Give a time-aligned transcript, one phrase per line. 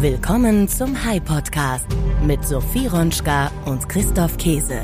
[0.00, 1.84] Willkommen zum High Podcast
[2.24, 4.80] mit Sophie Ronschka und Christoph Käse.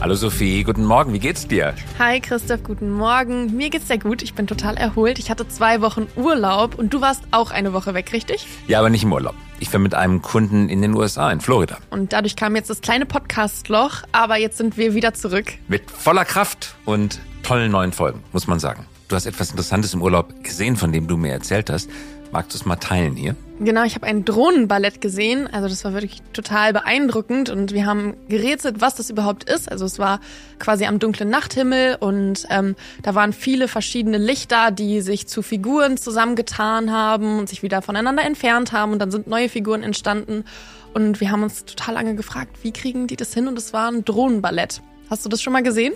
[0.00, 1.74] Hallo Sophie, guten Morgen, wie geht's dir?
[1.98, 3.54] Hi Christoph, guten Morgen.
[3.54, 5.18] Mir geht's sehr gut, ich bin total erholt.
[5.18, 8.46] Ich hatte zwei Wochen Urlaub und du warst auch eine Woche weg, richtig?
[8.66, 9.34] Ja, aber nicht im Urlaub.
[9.60, 11.76] Ich war mit einem Kunden in den USA, in Florida.
[11.90, 15.52] Und dadurch kam jetzt das kleine Podcast-Loch, aber jetzt sind wir wieder zurück.
[15.68, 18.86] Mit voller Kraft und tollen neuen Folgen, muss man sagen.
[19.08, 21.90] Du hast etwas Interessantes im Urlaub gesehen, von dem du mir erzählt hast.
[22.34, 23.36] Magst du es mal teilen hier?
[23.60, 25.46] Genau, ich habe ein Drohnenballett gesehen.
[25.46, 29.70] Also das war wirklich total beeindruckend und wir haben gerätselt, was das überhaupt ist.
[29.70, 30.18] Also es war
[30.58, 32.74] quasi am dunklen Nachthimmel und ähm,
[33.04, 38.24] da waren viele verschiedene Lichter, die sich zu Figuren zusammengetan haben und sich wieder voneinander
[38.24, 40.44] entfernt haben und dann sind neue Figuren entstanden.
[40.92, 43.46] Und wir haben uns total lange gefragt, wie kriegen die das hin?
[43.46, 44.82] Und es war ein Drohnenballett.
[45.08, 45.94] Hast du das schon mal gesehen?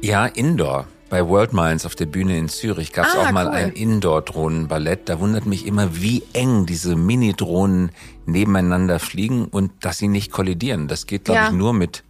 [0.00, 0.88] Ja, Indoor.
[1.08, 3.54] Bei World Minds auf der Bühne in Zürich gab es Ah, auch mal cool.
[3.54, 5.08] ein Indoor-Drohnenballett.
[5.08, 7.92] Da wundert mich immer, wie eng diese Mini-Drohnen
[8.26, 10.88] nebeneinander fliegen und dass sie nicht kollidieren.
[10.88, 11.46] Das geht, glaube Ja.
[11.48, 12.02] ich, nur mit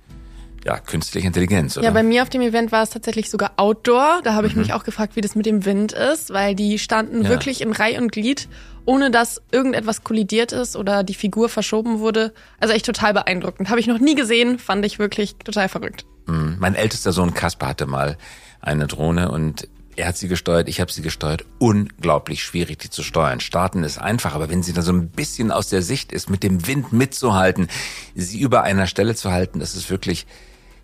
[0.64, 1.84] ja, künstlicher Intelligenz, oder?
[1.84, 4.20] Ja, bei mir auf dem Event war es tatsächlich sogar Outdoor.
[4.25, 7.22] Da habe ich mich auch gefragt, wie das mit dem Wind ist, weil die standen
[7.22, 7.28] Ja.
[7.28, 8.48] wirklich in Reih und Glied,
[8.86, 12.33] ohne dass irgendetwas kollidiert ist oder die Figur verschoben wurde.
[12.58, 13.69] Also echt total beeindruckend.
[13.69, 16.06] Habe ich noch nie gesehen, fand ich wirklich total verrückt.
[16.27, 16.56] Mhm.
[16.58, 18.16] Mein ältester Sohn Kasper hatte mal
[18.60, 21.44] eine Drohne und er hat sie gesteuert, ich habe sie gesteuert.
[21.58, 23.41] Unglaublich schwierig, die zu steuern.
[23.41, 26.42] Starten ist einfach, aber wenn sie dann so ein bisschen aus der Sicht ist, mit
[26.42, 27.69] dem Wind mitzuhalten,
[28.14, 30.27] sie über einer Stelle zu halten, das ist wirklich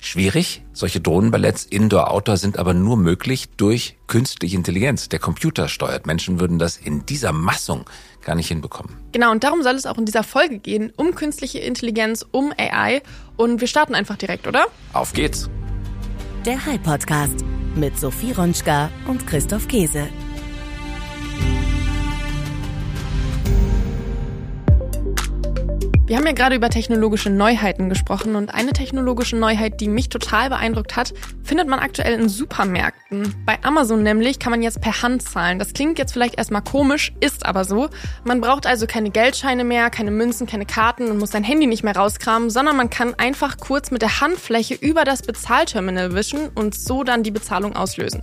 [0.01, 0.63] schwierig.
[0.73, 5.09] Solche Drohnenballetts Indoor-Outdoor sind aber nur möglich durch künstliche Intelligenz.
[5.09, 6.07] Der Computer steuert.
[6.07, 7.85] Menschen würden das in dieser Massung
[8.25, 8.97] gar nicht hinbekommen.
[9.13, 13.03] Genau, und darum soll es auch in dieser Folge gehen, um künstliche Intelligenz, um AI.
[13.37, 14.67] Und wir starten einfach direkt, oder?
[14.93, 15.49] Auf geht's!
[16.45, 17.45] Der High Podcast
[17.77, 20.09] mit Sophie Ronschka und Christoph Käse.
[26.13, 30.51] Wir haben ja gerade über technologische Neuheiten gesprochen und eine technologische Neuheit, die mich total
[30.51, 33.35] beeindruckt hat, findet man aktuell in Supermärkten.
[33.47, 35.59] Bei Amazon nämlich kann man jetzt per Hand zahlen.
[35.59, 37.89] Das klingt jetzt vielleicht erstmal komisch, ist aber so.
[38.25, 41.83] Man braucht also keine Geldscheine mehr, keine Münzen, keine Karten und muss sein Handy nicht
[41.83, 46.75] mehr rauskramen, sondern man kann einfach kurz mit der Handfläche über das Bezahlterminal wischen und
[46.75, 48.21] so dann die Bezahlung auslösen.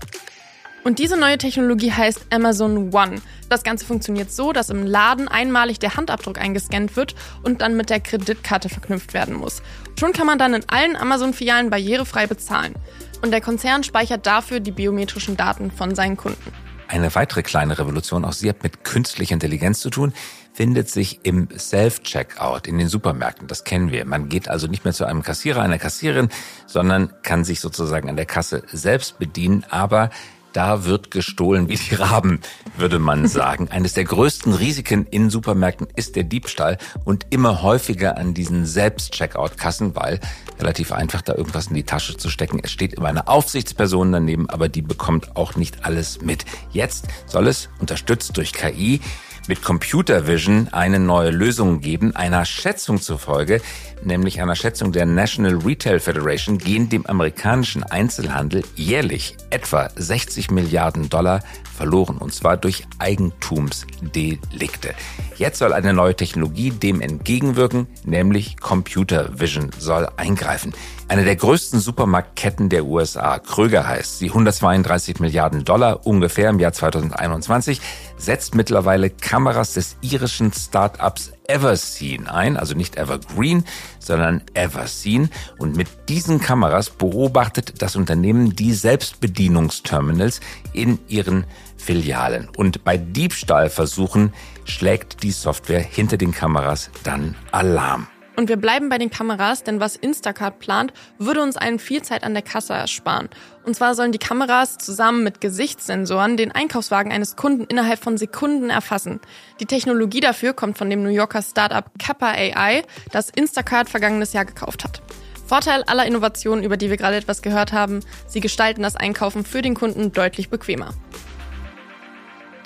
[0.84, 3.22] Und diese neue Technologie heißt Amazon One.
[3.50, 7.90] Das Ganze funktioniert so, dass im Laden einmalig der Handabdruck eingescannt wird und dann mit
[7.90, 9.62] der Kreditkarte verknüpft werden muss.
[10.00, 12.76] Schon kann man dann in allen Amazon-Filialen barrierefrei bezahlen.
[13.22, 16.54] Und der Konzern speichert dafür die biometrischen Daten von seinen Kunden.
[16.88, 20.14] Eine weitere kleine Revolution, auch sie hat mit künstlicher Intelligenz zu tun,
[20.54, 23.48] findet sich im Self-Checkout in den Supermärkten.
[23.48, 24.06] Das kennen wir.
[24.06, 26.30] Man geht also nicht mehr zu einem Kassierer, einer Kassiererin,
[26.66, 30.10] sondern kann sich sozusagen an der Kasse selbst bedienen, aber
[30.54, 32.40] da wird gestohlen wie die Raben,
[32.78, 33.70] würde man sagen.
[33.70, 39.96] Eines der größten Risiken in Supermärkten ist der Diebstahl und immer häufiger an diesen Selbst-Checkout-Kassen,
[39.96, 40.20] weil
[40.60, 42.60] relativ einfach da irgendwas in die Tasche zu stecken.
[42.64, 46.46] Es steht immer eine Aufsichtsperson daneben, aber die bekommt auch nicht alles mit.
[46.72, 49.02] Jetzt soll es, unterstützt durch KI,
[49.50, 52.16] mit Computer Vision eine neue Lösung geben.
[52.16, 53.62] Einer Schätzung zufolge,
[54.04, 61.10] nämlich einer Schätzung der National Retail Federation, gehen dem amerikanischen Einzelhandel jährlich etwa 60 Milliarden
[61.10, 61.42] Dollar
[61.76, 64.94] verloren, und zwar durch Eigentumsdelikte.
[65.36, 70.74] Jetzt soll eine neue Technologie dem entgegenwirken, nämlich Computer Vision soll eingreifen.
[71.08, 76.72] Eine der größten Supermarktketten der USA, Kröger heißt sie, 132 Milliarden Dollar ungefähr im Jahr
[76.72, 77.82] 2021,
[78.20, 83.64] setzt mittlerweile Kameras des irischen Startups Everseen ein, also nicht Evergreen,
[84.00, 85.32] sondern Everseen.
[85.58, 90.42] Und mit diesen Kameras beobachtet das Unternehmen die Selbstbedienungsterminals
[90.74, 91.46] in ihren
[91.78, 92.50] Filialen.
[92.56, 94.34] Und bei Diebstahlversuchen
[94.66, 98.08] schlägt die Software hinter den Kameras dann Alarm.
[98.40, 102.24] Und wir bleiben bei den Kameras, denn was Instacart plant, würde uns einen viel Zeit
[102.24, 103.28] an der Kasse ersparen.
[103.66, 108.70] Und zwar sollen die Kameras zusammen mit Gesichtssensoren den Einkaufswagen eines Kunden innerhalb von Sekunden
[108.70, 109.20] erfassen.
[109.60, 114.46] Die Technologie dafür kommt von dem New Yorker Startup Kappa AI, das Instacart vergangenes Jahr
[114.46, 115.02] gekauft hat.
[115.46, 119.62] Vorteil aller Innovationen, über die wir gerade etwas gehört haben, sie gestalten das Einkaufen für
[119.62, 120.94] den Kunden deutlich bequemer.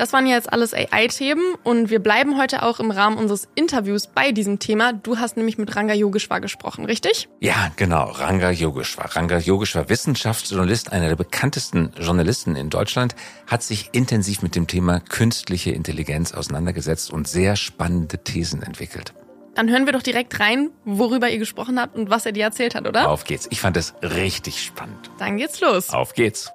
[0.04, 4.08] Das waren ja jetzt alles AI-Themen und wir bleiben heute auch im Rahmen unseres Interviews
[4.08, 4.92] bei diesem Thema.
[4.92, 7.30] Du hast nämlich mit Ranga Yogeshwar gesprochen, richtig?
[7.40, 8.12] Ja, genau.
[8.12, 9.16] Ranga Yogeshwar.
[9.16, 13.16] Ranga Yogeshwar, Wissenschaftsjournalist, einer der bekanntesten Journalisten in Deutschland,
[13.48, 19.14] hat sich intensiv mit dem Thema künstliche Intelligenz auseinandergesetzt und sehr spannende Thesen entwickelt.
[19.56, 22.76] Dann hören wir doch direkt rein, worüber ihr gesprochen habt und was er dir erzählt
[22.76, 23.10] hat, oder?
[23.10, 23.48] Auf geht's.
[23.52, 25.12] Ich fand es richtig spannend.
[25.18, 25.92] Dann geht's los.
[25.92, 26.52] Auf geht's.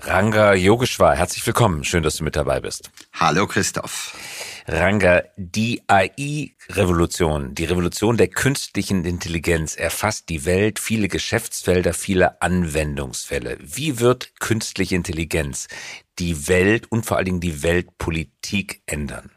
[0.00, 1.84] Ranga Yogeshwar, herzlich willkommen.
[1.84, 2.90] Schön, dass du mit dabei bist.
[3.12, 4.16] Hallo Christoph.
[4.66, 13.58] Ranga, die AI-Revolution, die Revolution der künstlichen Intelligenz erfasst die Welt, viele Geschäftsfelder, viele Anwendungsfälle.
[13.60, 15.68] Wie wird künstliche Intelligenz
[16.18, 19.30] die Welt und vor allen Dingen die Weltpolitik ändern?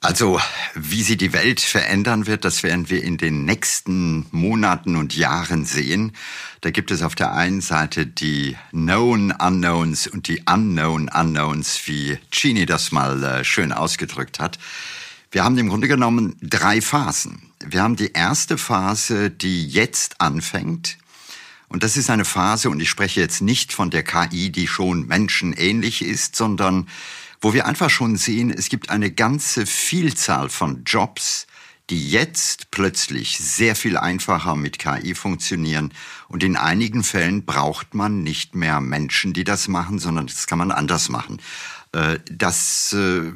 [0.00, 0.38] Also,
[0.74, 5.64] wie sie die Welt verändern wird, das werden wir in den nächsten Monaten und Jahren
[5.64, 6.12] sehen.
[6.60, 12.18] Da gibt es auf der einen Seite die Known Unknowns und die Unknown Unknowns, wie
[12.30, 14.58] Chini das mal äh, schön ausgedrückt hat.
[15.30, 17.50] Wir haben im Grunde genommen drei Phasen.
[17.64, 20.98] Wir haben die erste Phase, die jetzt anfängt.
[21.68, 25.06] Und das ist eine Phase, und ich spreche jetzt nicht von der KI, die schon
[25.06, 26.86] menschenähnlich ist, sondern
[27.40, 31.46] wo wir einfach schon sehen, es gibt eine ganze Vielzahl von Jobs,
[31.90, 35.92] die jetzt plötzlich sehr viel einfacher mit KI funktionieren.
[36.28, 40.58] Und in einigen Fällen braucht man nicht mehr Menschen, die das machen, sondern das kann
[40.58, 41.40] man anders machen.
[41.92, 43.32] Äh, das äh,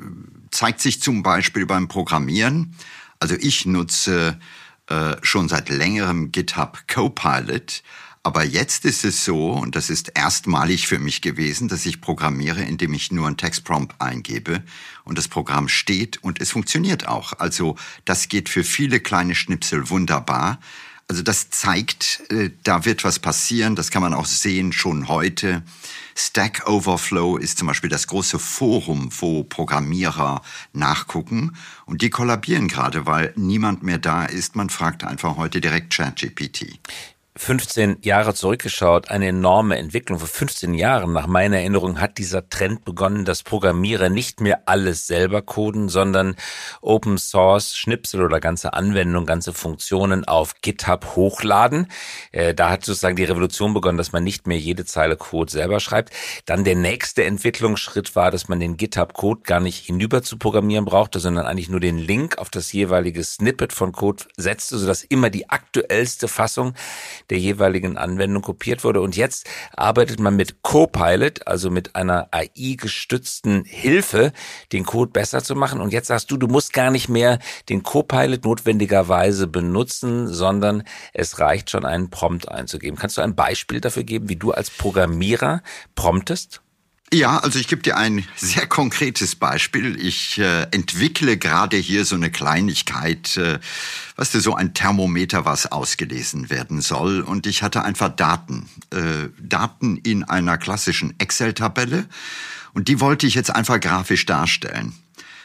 [0.50, 2.74] zeigt sich zum Beispiel beim Programmieren.
[3.20, 4.40] Also ich nutze
[4.88, 7.82] äh, schon seit längerem GitHub Copilot
[8.22, 12.62] aber jetzt ist es so, und das ist erstmalig für mich gewesen, dass ich programmiere,
[12.62, 14.62] indem ich nur einen Textprompt eingebe
[15.04, 17.32] und das Programm steht und es funktioniert auch.
[17.38, 20.58] Also das geht für viele kleine Schnipsel wunderbar.
[21.08, 23.74] Also das zeigt, äh, da wird was passieren.
[23.74, 25.62] Das kann man auch sehen schon heute.
[26.14, 30.42] Stack Overflow ist zum Beispiel das große Forum, wo Programmierer
[30.72, 31.56] nachgucken.
[31.86, 34.54] Und die kollabieren gerade, weil niemand mehr da ist.
[34.54, 36.78] Man fragt einfach heute direkt ChatGPT.
[37.40, 40.18] 15 Jahre zurückgeschaut, eine enorme Entwicklung.
[40.18, 45.06] Vor 15 Jahren, nach meiner Erinnerung, hat dieser Trend begonnen, dass Programmierer nicht mehr alles
[45.06, 46.36] selber coden, sondern
[46.82, 51.86] Open Source Schnipsel oder ganze Anwendungen, ganze Funktionen auf GitHub hochladen.
[52.30, 55.80] Äh, da hat sozusagen die Revolution begonnen, dass man nicht mehr jede Zeile Code selber
[55.80, 56.12] schreibt.
[56.44, 60.84] Dann der nächste Entwicklungsschritt war, dass man den GitHub Code gar nicht hinüber zu programmieren
[60.84, 65.30] brauchte, sondern eigentlich nur den Link auf das jeweilige Snippet von Code setzte, sodass immer
[65.30, 66.74] die aktuellste Fassung
[67.30, 69.00] der jeweiligen Anwendung kopiert wurde.
[69.00, 74.32] Und jetzt arbeitet man mit Copilot, also mit einer AI-gestützten Hilfe,
[74.72, 75.80] den Code besser zu machen.
[75.80, 77.38] Und jetzt sagst du, du musst gar nicht mehr
[77.68, 80.82] den Copilot notwendigerweise benutzen, sondern
[81.14, 82.98] es reicht schon, einen Prompt einzugeben.
[82.98, 85.62] Kannst du ein Beispiel dafür geben, wie du als Programmierer
[85.94, 86.60] promptest?
[87.12, 90.00] Ja, also ich gebe dir ein sehr konkretes Beispiel.
[90.00, 93.58] Ich äh, entwickle gerade hier so eine Kleinigkeit, äh,
[94.14, 97.20] was du, so ein Thermometer, was ausgelesen werden soll.
[97.20, 102.06] Und ich hatte einfach Daten, äh, Daten in einer klassischen Excel-Tabelle.
[102.74, 104.94] Und die wollte ich jetzt einfach grafisch darstellen.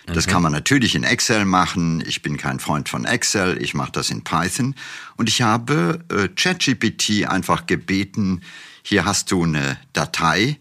[0.06, 0.31] Das mhm.
[0.31, 2.03] kann man natürlich in Excel machen.
[2.06, 3.59] Ich bin kein Freund von Excel.
[3.59, 4.75] Ich mache das in Python.
[5.18, 8.41] Und ich habe äh, ChatGPT einfach gebeten,
[8.83, 10.59] hier hast du eine Datei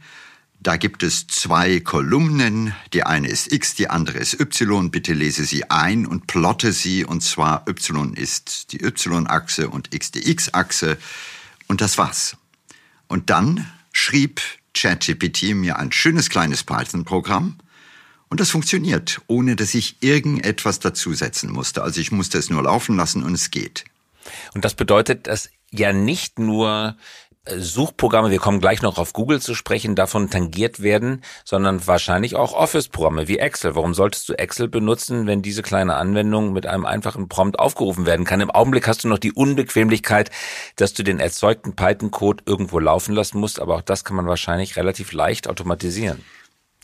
[0.65, 2.75] da gibt es zwei Kolumnen.
[2.95, 4.91] Die eine ist X, die andere ist Y.
[4.91, 7.05] Bitte lese sie ein und plotte sie.
[7.05, 10.97] Und zwar Y ist die Y-Achse und X die X-Achse.
[11.69, 12.39] Und das war's.
[13.09, 14.41] Und dann schrieb
[14.73, 17.59] ChatGPT mir ein schönes kleines Python-Programm.
[18.31, 21.83] Und das funktioniert, ohne dass ich irgendetwas dazusetzen musste.
[21.83, 23.85] Also ich musste es nur laufen lassen und es geht.
[24.55, 26.97] Und das bedeutet, dass ja nicht nur
[27.47, 32.55] Suchprogramme, wir kommen gleich noch auf Google zu sprechen, davon tangiert werden, sondern wahrscheinlich auch
[32.55, 33.75] Office-Programme wie Excel.
[33.75, 38.25] Warum solltest du Excel benutzen, wenn diese kleine Anwendung mit einem einfachen Prompt aufgerufen werden
[38.25, 38.41] kann?
[38.41, 40.31] Im Augenblick hast du noch die Unbequemlichkeit,
[40.77, 44.77] dass du den erzeugten Python-Code irgendwo laufen lassen musst, aber auch das kann man wahrscheinlich
[44.77, 46.25] relativ leicht automatisieren.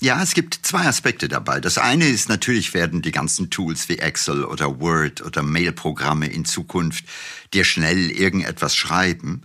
[0.02, 1.61] Ja, es gibt zwei Aspekte dabei.
[1.61, 6.45] Das eine ist natürlich werden die ganzen Tools wie Excel oder Word oder Mail-Programme in
[6.45, 7.05] Zukunft
[7.55, 9.43] dir schnell irgendetwas schreiben.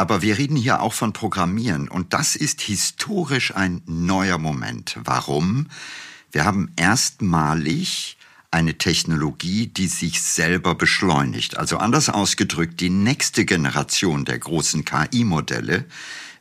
[0.00, 4.96] Aber wir reden hier auch von Programmieren und das ist historisch ein neuer Moment.
[5.04, 5.66] Warum?
[6.32, 8.16] Wir haben erstmalig
[8.50, 11.58] eine Technologie, die sich selber beschleunigt.
[11.58, 15.84] Also anders ausgedrückt, die nächste Generation der großen KI-Modelle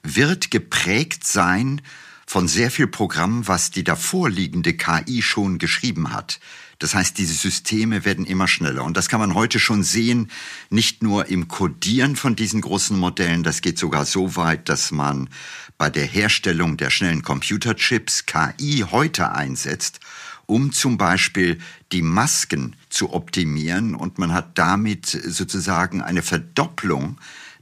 [0.04, 1.82] wird geprägt sein
[2.26, 6.40] von sehr viel Programm, was die davorliegende KI schon geschrieben hat.
[6.80, 8.86] Das heißt, diese Systeme werden immer schneller.
[8.86, 10.32] Und das kann man heute schon sehen,
[10.70, 15.30] nicht nur im Codieren von diesen großen Modellen, das geht sogar so weit, dass man
[15.78, 20.00] bei der Herstellung der schnellen Computerchips KI heute einsetzt,
[20.46, 21.60] um zum Beispiel
[21.92, 23.94] die Masken zu optimieren.
[23.94, 27.18] Und man hat damit sozusagen eine Verdopplung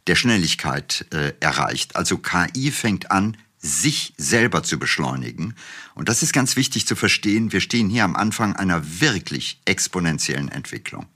[0.05, 1.95] der Schnelligkeit äh, erreicht.
[1.95, 5.55] Also KI fängt an, sich selber zu beschleunigen.
[5.95, 7.51] Und das ist ganz wichtig zu verstehen.
[7.51, 11.07] Wir stehen hier am Anfang einer wirklich exponentiellen Entwicklung.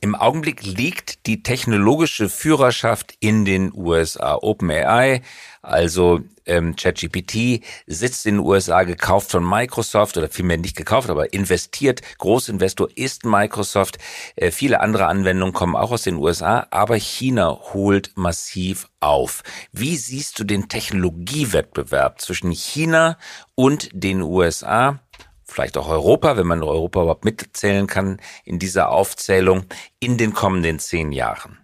[0.00, 4.36] Im Augenblick liegt die technologische Führerschaft in den USA.
[4.36, 5.22] OpenAI,
[5.60, 11.32] also ähm, ChatGPT, sitzt in den USA, gekauft von Microsoft oder vielmehr nicht gekauft, aber
[11.32, 12.02] investiert.
[12.18, 13.98] Großinvestor ist Microsoft.
[14.36, 19.42] Äh, viele andere Anwendungen kommen auch aus den USA, aber China holt massiv auf.
[19.72, 23.18] Wie siehst du den Technologiewettbewerb zwischen China
[23.56, 25.00] und den USA?
[25.48, 29.64] Vielleicht auch Europa, wenn man Europa überhaupt mitzählen kann in dieser Aufzählung
[29.98, 31.58] in den kommenden zehn Jahren?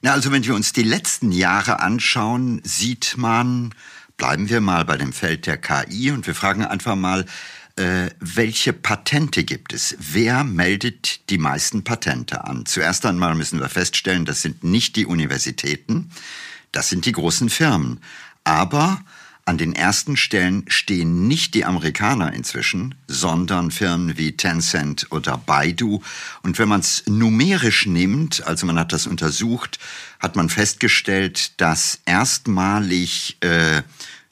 [0.00, 3.74] Na, also wenn wir uns die letzten Jahre anschauen, sieht man,
[4.16, 7.24] bleiben wir mal bei dem Feld der KI und wir fragen einfach mal,
[7.76, 9.96] äh, welche Patente gibt es?
[9.98, 12.66] Wer meldet die meisten Patente an?
[12.66, 16.10] Zuerst einmal müssen wir feststellen, das sind nicht die Universitäten,
[16.72, 18.00] das sind die großen Firmen.
[18.44, 19.00] Aber
[19.44, 26.00] an den ersten Stellen stehen nicht die Amerikaner inzwischen, sondern Firmen wie Tencent oder Baidu.
[26.42, 29.78] Und wenn man es numerisch nimmt, also man hat das untersucht,
[30.20, 33.82] hat man festgestellt, dass erstmalig äh,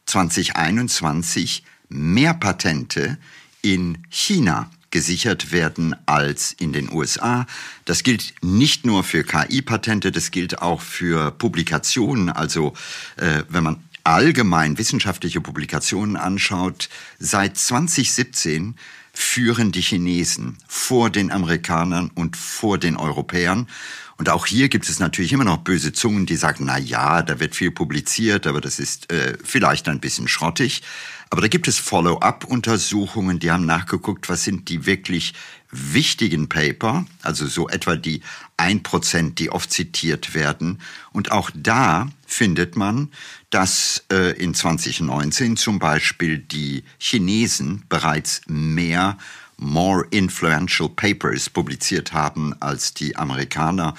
[0.07, 3.19] 2021 mehr Patente
[3.63, 7.47] in China gesichert werden als in den USA.
[7.85, 12.29] Das gilt nicht nur für KI-Patente, das gilt auch für Publikationen.
[12.29, 12.75] Also
[13.17, 16.89] äh, wenn man allgemein wissenschaftliche Publikationen anschaut,
[17.19, 18.77] seit 2017
[19.13, 23.69] führen die Chinesen vor den Amerikanern und vor den Europäern.
[24.17, 27.41] Und auch hier gibt es natürlich immer noch böse Zungen, die sagen, na ja, da
[27.41, 30.83] wird viel publiziert, aber das ist äh, vielleicht ein bisschen schrottig.
[31.31, 35.33] Aber da gibt es Follow-up-Untersuchungen, die haben nachgeguckt, was sind die wirklich
[35.71, 38.21] wichtigen Paper, also so etwa die
[38.57, 40.81] ein Prozent, die oft zitiert werden.
[41.13, 43.11] Und auch da findet man,
[43.51, 49.19] dass äh, in 2019 zum Beispiel die Chinesen bereits mehr
[49.57, 53.95] more influential papers publiziert haben als die Amerikaner.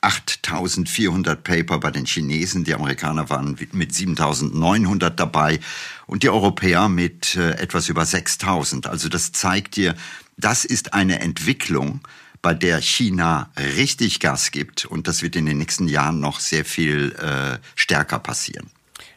[0.00, 5.60] 8400 Paper bei den Chinesen, die Amerikaner waren mit 7900 dabei
[6.06, 8.86] und die Europäer mit äh, etwas über 6000.
[8.86, 9.94] Also das zeigt dir,
[10.36, 12.00] das ist eine Entwicklung,
[12.44, 16.66] bei der China richtig Gas gibt und das wird in den nächsten Jahren noch sehr
[16.66, 18.70] viel äh, stärker passieren.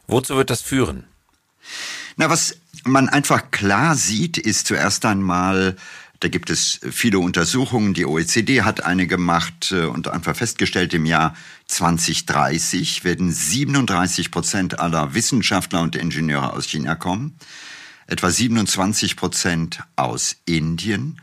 [0.07, 1.03] Wozu wird das führen?
[2.15, 2.55] Na, was
[2.85, 5.75] man einfach klar sieht, ist zuerst einmal,
[6.21, 7.93] da gibt es viele Untersuchungen.
[7.93, 11.35] Die OECD hat eine gemacht äh, und einfach festgestellt, im Jahr
[11.67, 17.35] 2030 werden 37 Prozent aller Wissenschaftler und Ingenieure aus China kommen,
[18.07, 21.19] etwa 27 Prozent aus Indien.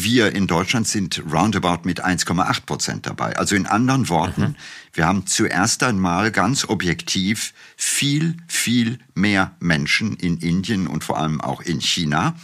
[0.00, 3.36] Wir in Deutschland sind roundabout mit 1,8 Prozent dabei.
[3.36, 4.56] Also in anderen Worten, mhm.
[4.92, 11.40] wir haben zuerst einmal ganz objektiv viel, viel mehr Menschen in Indien und vor allem
[11.40, 12.36] auch in China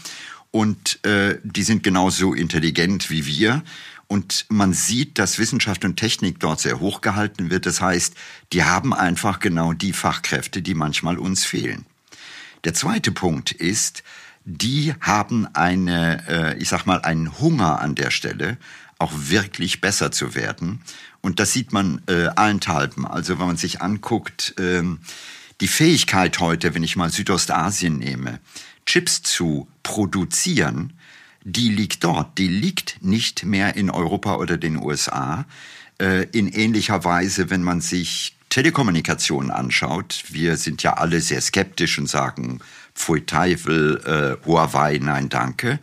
[0.51, 3.65] und äh, die sind genauso intelligent wie wir.
[4.07, 7.67] Und man sieht, dass Wissenschaft und Technik dort sehr hoch gehalten wird.
[7.67, 8.15] Das heißt,
[8.53, 11.87] die haben einfach genau die Fachkräfte, die manchmal uns fehlen.
[12.63, 14.05] Der zweite Punkt ist,
[14.45, 18.59] die haben eine, äh, ich sag mal, einen Hunger an der Stelle,
[18.99, 20.81] auch wirklich besser zu werden.
[21.21, 23.07] Und das sieht man äh, allenthalben.
[23.07, 25.01] Also wenn man sich anguckt, ähm,
[25.61, 28.41] die Fähigkeit heute, wenn ich mal Südostasien nehme,
[28.87, 30.93] Chips zu produzieren,
[31.45, 32.39] die liegt dort.
[32.39, 35.47] Die liegt nicht mehr in Europa oder den USA.
[35.99, 41.99] Äh, in ähnlicher Weise, wenn man sich Telekommunikation anschaut, wir sind ja alle sehr skeptisch
[41.99, 42.61] und sagen,
[42.95, 44.01] Pfui Teufel,
[44.43, 45.79] äh, Huawei, nein danke.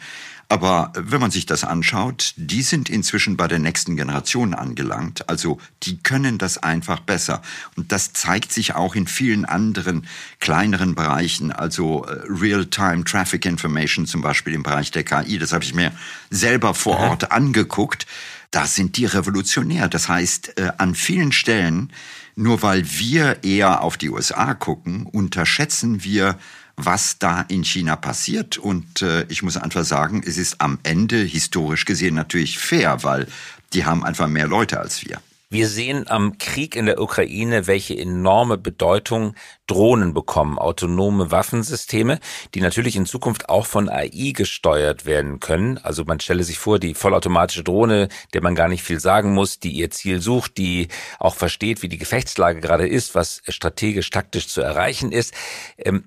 [0.51, 5.29] Aber wenn man sich das anschaut, die sind inzwischen bei der nächsten Generation angelangt.
[5.29, 7.41] Also die können das einfach besser.
[7.77, 10.05] Und das zeigt sich auch in vielen anderen
[10.41, 11.53] kleineren Bereichen.
[11.53, 15.37] Also äh, Real-Time Traffic Information zum Beispiel im Bereich der KI.
[15.37, 15.93] Das habe ich mir
[16.29, 18.05] selber vor Ort angeguckt.
[18.51, 19.87] Da sind die revolutionär.
[19.87, 21.93] Das heißt, äh, an vielen Stellen,
[22.35, 26.37] nur weil wir eher auf die USA gucken, unterschätzen wir
[26.77, 28.57] was da in China passiert.
[28.57, 33.27] Und äh, ich muss einfach sagen, es ist am Ende historisch gesehen natürlich fair, weil
[33.73, 35.21] die haben einfach mehr Leute als wir.
[35.53, 39.35] Wir sehen am Krieg in der Ukraine, welche enorme Bedeutung
[39.67, 42.19] Drohnen bekommen, autonome Waffensysteme,
[42.55, 45.77] die natürlich in Zukunft auch von AI gesteuert werden können.
[45.77, 49.59] Also man stelle sich vor, die vollautomatische Drohne, der man gar nicht viel sagen muss,
[49.59, 50.87] die ihr Ziel sucht, die
[51.19, 55.33] auch versteht, wie die Gefechtslage gerade ist, was strategisch, taktisch zu erreichen ist.
[55.77, 56.05] Ähm,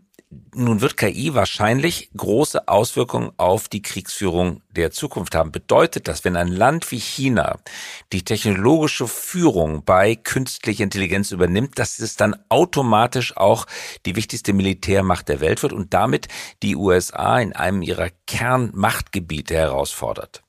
[0.54, 5.52] nun wird KI wahrscheinlich große Auswirkungen auf die Kriegsführung der Zukunft haben.
[5.52, 7.58] Bedeutet das, wenn ein Land wie China
[8.12, 13.66] die technologische Führung bei künstlicher Intelligenz übernimmt, dass es dann automatisch auch
[14.06, 16.28] die wichtigste Militärmacht der Welt wird und damit
[16.62, 20.42] die USA in einem ihrer Kernmachtgebiete herausfordert?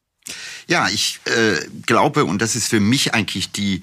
[0.68, 3.82] Ja, ich äh, glaube, und das ist für mich eigentlich die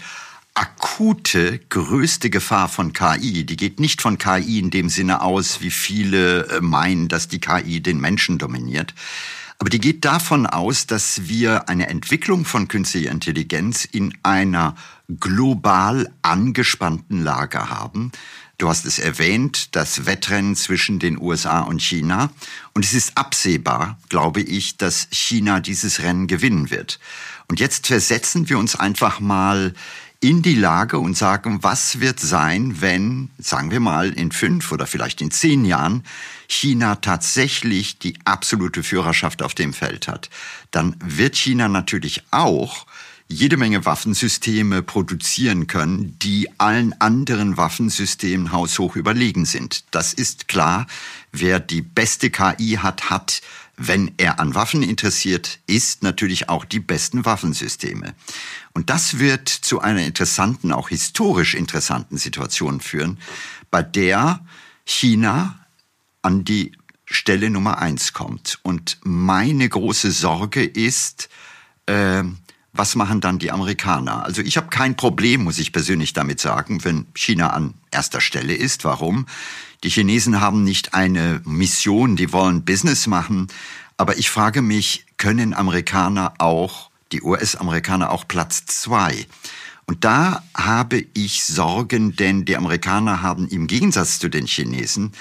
[0.55, 5.71] akute größte Gefahr von KI, die geht nicht von KI in dem Sinne aus, wie
[5.71, 8.95] viele äh, meinen, dass die KI den Menschen dominiert.
[9.59, 14.75] Aber die geht davon aus, dass wir eine Entwicklung von künstlicher Intelligenz in einer
[15.21, 18.11] global angespannten Lage haben.
[18.59, 22.31] Du hast es erwähnt, das Wettrennen zwischen den USA und China.
[22.75, 26.99] Und es ist absehbar, glaube ich, dass China dieses Rennen gewinnen wird.
[27.49, 29.75] Und jetzt versetzen wir uns einfach mal
[30.23, 34.87] in die Lage und sagen, was wird sein, wenn, sagen wir mal, in fünf oder
[34.87, 36.05] vielleicht in zehn Jahren
[36.47, 40.31] China tatsächlich die absolute Führerschaft auf dem Feld hat.
[40.71, 42.87] Dann wird China natürlich auch
[43.27, 49.85] jede Menge Waffensysteme produzieren können, die allen anderen Waffensystemen haushoch überlegen sind.
[49.91, 50.87] Das ist klar.
[51.33, 53.41] Wer die beste KI hat, hat,
[53.77, 58.15] wenn er an Waffen interessiert ist, natürlich auch die besten Waffensysteme.
[58.75, 63.19] Und das wird zu einer interessanten, auch historisch interessanten Situation führen,
[63.71, 64.45] bei der
[64.85, 65.59] China
[66.23, 66.73] an die
[67.05, 68.59] Stelle Nummer eins kommt.
[68.63, 71.29] Und meine große Sorge ist,
[71.87, 72.23] äh,
[72.73, 74.25] was machen dann die Amerikaner?
[74.25, 78.55] Also ich habe kein Problem, muss ich persönlich damit sagen, wenn China an erster Stelle
[78.55, 78.85] ist.
[78.85, 79.27] Warum?
[79.85, 83.49] Die Chinesen haben nicht eine Mission, die wollen Business machen.
[83.99, 89.27] Aber ich frage mich, können Amerikaner auch die US-Amerikaner auch Platz zwei.
[89.87, 95.13] Und da habe ich Sorgen, denn die Amerikaner haben im Gegensatz zu den Chinesen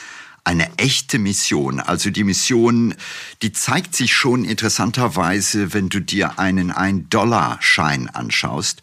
[0.43, 1.79] eine echte Mission.
[1.79, 2.95] Also die Mission,
[3.41, 8.81] die zeigt sich schon interessanterweise, wenn du dir einen 1-Dollar-Schein anschaust.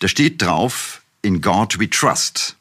[0.00, 2.57] Da steht drauf, in God we trust.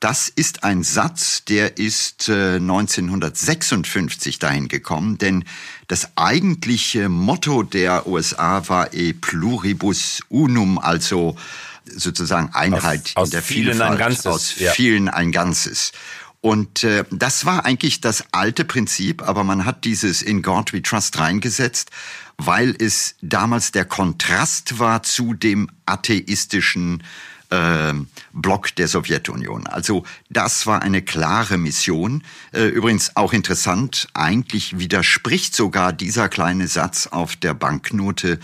[0.00, 5.44] Das ist ein Satz, der ist äh, 1956 dahin gekommen, denn
[5.88, 11.36] das eigentliche Motto der USA war e pluribus unum, also
[11.84, 14.72] sozusagen Einheit aus, aus in der vielen Vielfalt, ein Ganzes, aus ja.
[14.72, 15.92] vielen ein Ganzes.
[16.40, 20.80] Und äh, das war eigentlich das alte Prinzip, aber man hat dieses In God We
[20.80, 21.90] Trust reingesetzt,
[22.38, 27.02] weil es damals der Kontrast war zu dem atheistischen
[27.50, 27.92] äh,
[28.32, 29.66] Block der Sowjetunion.
[29.66, 32.22] Also das war eine klare Mission.
[32.52, 38.38] Äh, übrigens auch interessant, eigentlich widerspricht sogar dieser kleine Satz auf der Banknote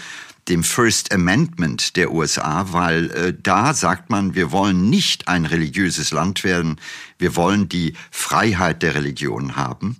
[0.49, 6.13] dem First Amendment der USA, weil äh, da sagt man, wir wollen nicht ein religiöses
[6.13, 6.81] Land werden,
[7.19, 9.97] wir wollen die Freiheit der Religion haben.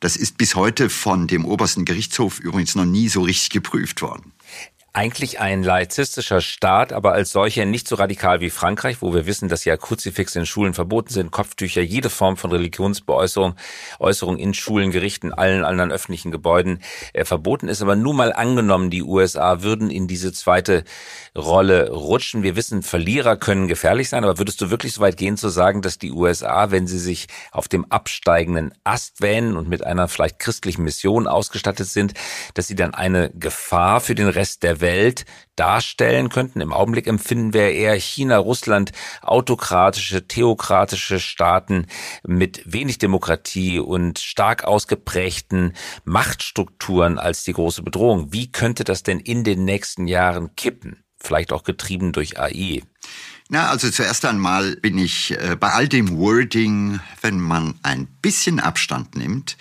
[0.00, 4.32] Das ist bis heute von dem obersten Gerichtshof übrigens noch nie so richtig geprüft worden
[4.92, 9.48] eigentlich ein laizistischer Staat, aber als solcher nicht so radikal wie Frankreich, wo wir wissen,
[9.48, 13.54] dass ja Kruzifixe in Schulen verboten sind, Kopftücher, jede Form von Religionsbeäußerung,
[14.00, 17.82] Äußerung in Schulen, Gerichten, allen anderen öffentlichen Gebäuden äh, verboten ist.
[17.82, 20.82] Aber nur mal angenommen, die USA würden in diese zweite
[21.36, 22.42] Rolle rutschen.
[22.42, 25.82] Wir wissen, Verlierer können gefährlich sein, aber würdest du wirklich so weit gehen zu sagen,
[25.82, 30.40] dass die USA, wenn sie sich auf dem absteigenden Ast wähnen und mit einer vielleicht
[30.40, 32.14] christlichen Mission ausgestattet sind,
[32.54, 35.24] dass sie dann eine Gefahr für den Rest der Welt
[35.56, 36.60] darstellen könnten.
[36.60, 41.86] Im Augenblick empfinden wir eher China, Russland, autokratische, theokratische Staaten
[42.26, 48.32] mit wenig Demokratie und stark ausgeprägten Machtstrukturen als die große Bedrohung.
[48.32, 51.04] Wie könnte das denn in den nächsten Jahren kippen?
[51.18, 52.82] Vielleicht auch getrieben durch AI.
[53.50, 58.60] Na, also zuerst einmal bin ich äh, bei all dem Wording, wenn man ein bisschen
[58.60, 59.56] Abstand nimmt,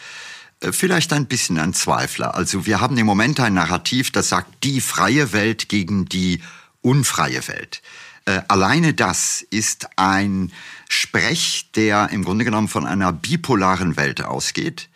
[0.61, 2.35] vielleicht ein bisschen ein Zweifler.
[2.35, 6.41] Also wir haben im Moment ein Narrativ, das sagt die freie Welt gegen die
[6.81, 7.81] unfreie Welt.
[8.25, 10.51] Äh, alleine das ist ein
[10.89, 14.89] Sprech, der im Grunde genommen von einer bipolaren Welt ausgeht.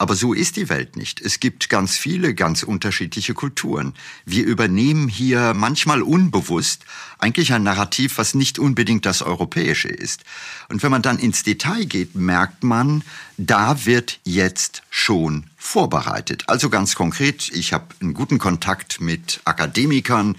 [0.00, 1.20] Aber so ist die Welt nicht.
[1.20, 3.94] Es gibt ganz viele, ganz unterschiedliche Kulturen.
[4.24, 6.84] Wir übernehmen hier manchmal unbewusst
[7.18, 10.22] eigentlich ein Narrativ, was nicht unbedingt das europäische ist.
[10.68, 13.02] Und wenn man dann ins Detail geht, merkt man,
[13.36, 16.44] da wird jetzt schon vorbereitet.
[16.46, 20.36] Also ganz konkret, ich habe einen guten Kontakt mit Akademikern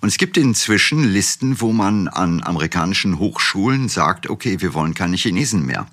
[0.00, 5.16] und es gibt inzwischen Listen, wo man an amerikanischen Hochschulen sagt, okay, wir wollen keine
[5.16, 5.86] Chinesen mehr.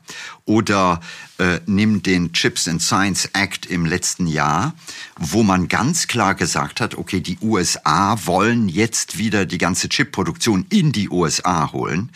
[0.45, 1.01] Oder
[1.39, 4.73] äh, nimm den Chips and Science Act im letzten Jahr,
[5.19, 10.65] wo man ganz klar gesagt hat, okay, die USA wollen jetzt wieder die ganze Chipproduktion
[10.69, 12.11] in die USA holen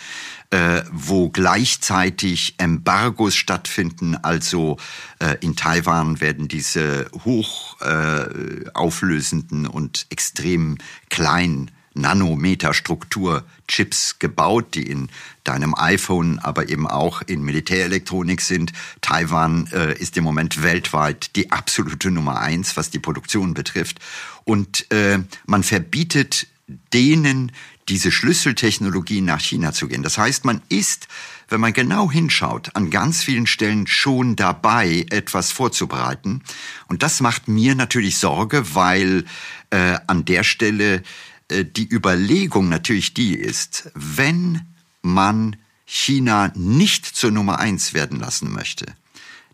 [0.51, 4.15] äh, wo gleichzeitig Embargos stattfinden.
[4.15, 4.77] Also
[5.19, 10.77] äh, in Taiwan werden diese hoch äh, auflösenden und extrem
[11.09, 15.09] kleinen Nanometerstruktur-Chips gebaut, die in
[15.43, 18.71] deinem iPhone, aber eben auch in Militärelektronik sind.
[19.01, 23.99] Taiwan äh, ist im Moment weltweit die absolute Nummer eins, was die Produktion betrifft.
[24.43, 26.47] Und äh, man verbietet
[26.93, 27.51] denen,
[27.89, 30.03] diese Schlüsseltechnologie nach China zu gehen.
[30.03, 31.07] Das heißt, man ist,
[31.49, 36.43] wenn man genau hinschaut, an ganz vielen Stellen schon dabei, etwas vorzubereiten.
[36.87, 39.25] Und das macht mir natürlich Sorge, weil
[39.71, 41.03] äh, an der Stelle
[41.51, 44.61] die Überlegung natürlich die ist, wenn
[45.01, 48.85] man China nicht zur Nummer eins werden lassen möchte,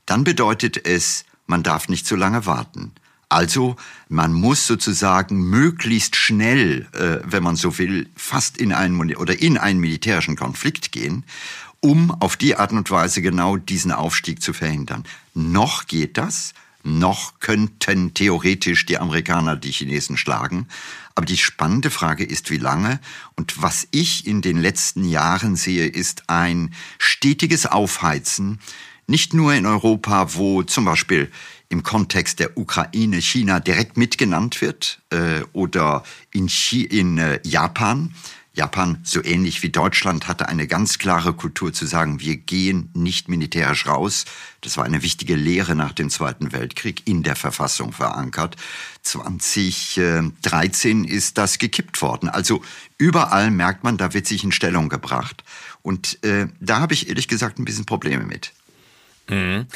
[0.06, 2.92] dann bedeutet es, man darf nicht zu lange warten.
[3.30, 3.76] Also
[4.08, 9.58] man muss sozusagen möglichst schnell, äh, wenn man so will, fast in einen oder in
[9.58, 11.26] einen militärischen Konflikt gehen,
[11.82, 15.04] um auf die Art und Weise genau diesen Aufstieg zu verhindern.
[15.34, 20.68] Noch geht das, noch könnten theoretisch die Amerikaner die Chinesen schlagen,
[21.18, 23.00] aber die spannende Frage ist, wie lange.
[23.36, 28.60] Und was ich in den letzten Jahren sehe, ist ein stetiges Aufheizen,
[29.08, 31.32] nicht nur in Europa, wo zum Beispiel
[31.70, 38.14] im Kontext der Ukraine China direkt mitgenannt wird äh, oder in, Chi in äh, Japan.
[38.58, 43.30] Japan, so ähnlich wie Deutschland, hatte eine ganz klare Kultur zu sagen, wir gehen nicht
[43.30, 44.26] militärisch raus.
[44.62, 48.56] Das war eine wichtige Lehre nach dem Zweiten Weltkrieg in der Verfassung verankert.
[49.04, 52.30] 2013 ist das gekippt worden.
[52.30, 52.64] Also
[52.98, 55.44] überall merkt man, da wird sich in Stellung gebracht.
[55.84, 58.54] Und äh, da habe ich ehrlich gesagt ein bisschen Probleme mit.
[59.30, 59.68] Mhm.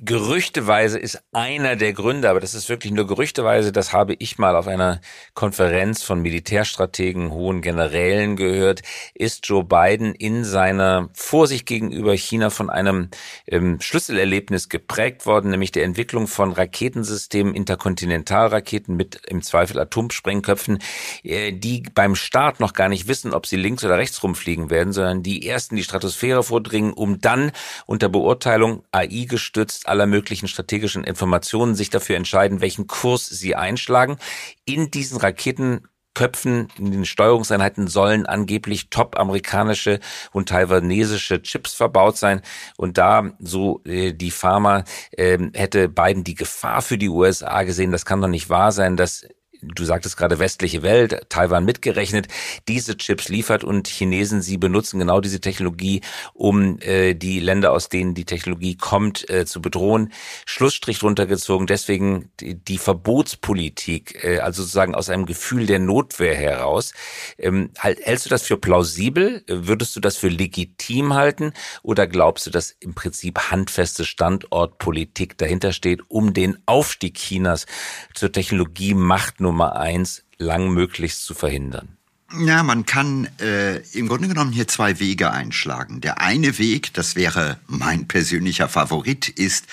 [0.00, 4.56] Gerüchteweise ist einer der Gründe, aber das ist wirklich nur Gerüchteweise, das habe ich mal
[4.56, 5.00] auf einer
[5.34, 8.82] Konferenz von Militärstrategen, hohen Generälen gehört,
[9.14, 13.10] ist Joe Biden in seiner Vorsicht gegenüber China von einem
[13.46, 20.80] ähm, Schlüsselerlebnis geprägt worden, nämlich der Entwicklung von Raketensystemen, Interkontinentalraketen mit im Zweifel Atomsprengköpfen,
[21.22, 24.92] äh, die beim Start noch gar nicht wissen, ob sie links oder rechts rumfliegen werden,
[24.92, 27.52] sondern die erst in die Stratosphäre vordringen, um dann
[27.86, 34.16] unter Beurteilung AI gestützt aller möglichen strategischen Informationen sich dafür entscheiden, welchen Kurs sie einschlagen.
[34.64, 40.00] In diesen Raketenköpfen, in den Steuerungseinheiten sollen angeblich top amerikanische
[40.32, 42.42] und taiwanesische Chips verbaut sein.
[42.76, 47.92] Und da, so äh, die Pharma, äh, hätte Biden die Gefahr für die USA gesehen.
[47.92, 49.26] Das kann doch nicht wahr sein, dass
[49.74, 52.28] du sagtest gerade westliche Welt, Taiwan mitgerechnet,
[52.68, 56.00] diese Chips liefert und Chinesen sie benutzen genau diese Technologie,
[56.32, 60.12] um äh, die Länder, aus denen die Technologie kommt, äh, zu bedrohen.
[60.46, 66.92] Schlussstrich runtergezogen, deswegen die, die Verbotspolitik, äh, also sozusagen aus einem Gefühl der Notwehr heraus.
[67.38, 69.44] Ähm, halt, hältst du das für plausibel?
[69.46, 71.52] Würdest du das für legitim halten?
[71.82, 77.66] Oder glaubst du, dass im Prinzip handfeste Standortpolitik dahinter steht, um den Aufstieg Chinas
[78.14, 81.96] zur Technologie Macht Nummer eins lang möglichst zu verhindern?
[82.44, 86.00] Ja, man kann äh, im Grunde genommen hier zwei Wege einschlagen.
[86.00, 89.68] Der eine Weg, das wäre mein persönlicher Favorit, ist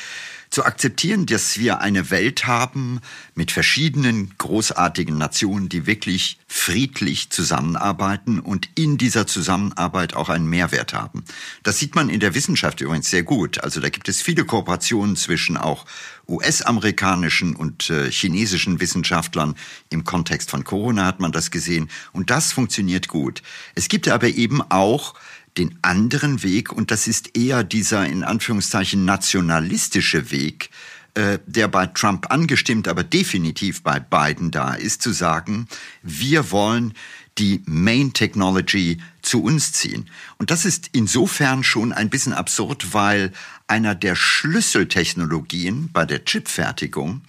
[0.52, 3.00] zu akzeptieren, dass wir eine Welt haben
[3.36, 10.94] mit verschiedenen großartigen Nationen, die wirklich friedlich zusammenarbeiten und in dieser Zusammenarbeit auch einen Mehrwert
[10.94, 11.24] haben.
[11.64, 13.64] Das sieht man in der Wissenschaft übrigens sehr gut.
[13.64, 15.86] Also da gibt es viele Kooperationen zwischen auch
[16.28, 19.56] US-amerikanischen und äh, chinesischen Wissenschaftlern.
[19.90, 21.90] Im Kontext von Corona hat man das gesehen.
[22.12, 23.42] Und das funktioniert gut.
[23.76, 25.14] Es gibt aber eben auch
[25.58, 30.70] den anderen Weg, und das ist eher dieser in Anführungszeichen nationalistische Weg,
[31.14, 35.68] äh, der bei Trump angestimmt, aber definitiv bei Biden da ist, zu sagen,
[36.02, 36.94] wir wollen
[37.38, 40.10] die Main Technology zu uns ziehen.
[40.38, 43.32] Und das ist insofern schon ein bisschen absurd, weil
[43.68, 47.22] einer der Schlüsseltechnologien bei der Chipfertigung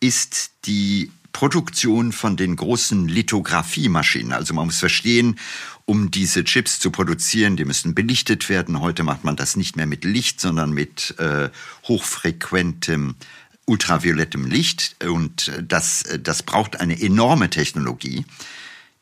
[0.00, 4.32] ist die Produktion von den großen Lithografiemaschinen.
[4.32, 5.38] Also man muss verstehen,
[5.84, 8.80] um diese Chips zu produzieren, die müssen belichtet werden.
[8.80, 11.50] Heute macht man das nicht mehr mit Licht, sondern mit äh,
[11.84, 13.16] hochfrequentem
[13.66, 14.96] ultraviolettem Licht.
[15.04, 18.24] Und äh, das, äh, das braucht eine enorme Technologie.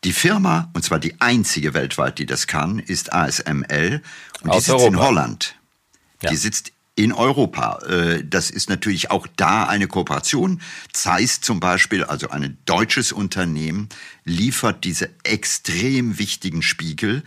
[0.05, 4.01] Die Firma, und zwar die einzige weltweit, die das kann, ist ASML.
[4.43, 4.87] Und Aus die sitzt Europa.
[4.87, 5.57] in Holland.
[6.23, 6.31] Ja.
[6.31, 7.79] Die sitzt in Europa.
[7.87, 10.61] Äh, das ist natürlich auch da eine Kooperation.
[10.93, 13.89] Zeiss zum Beispiel, also ein deutsches Unternehmen,
[14.25, 17.23] liefert diese extrem wichtigen Spiegel.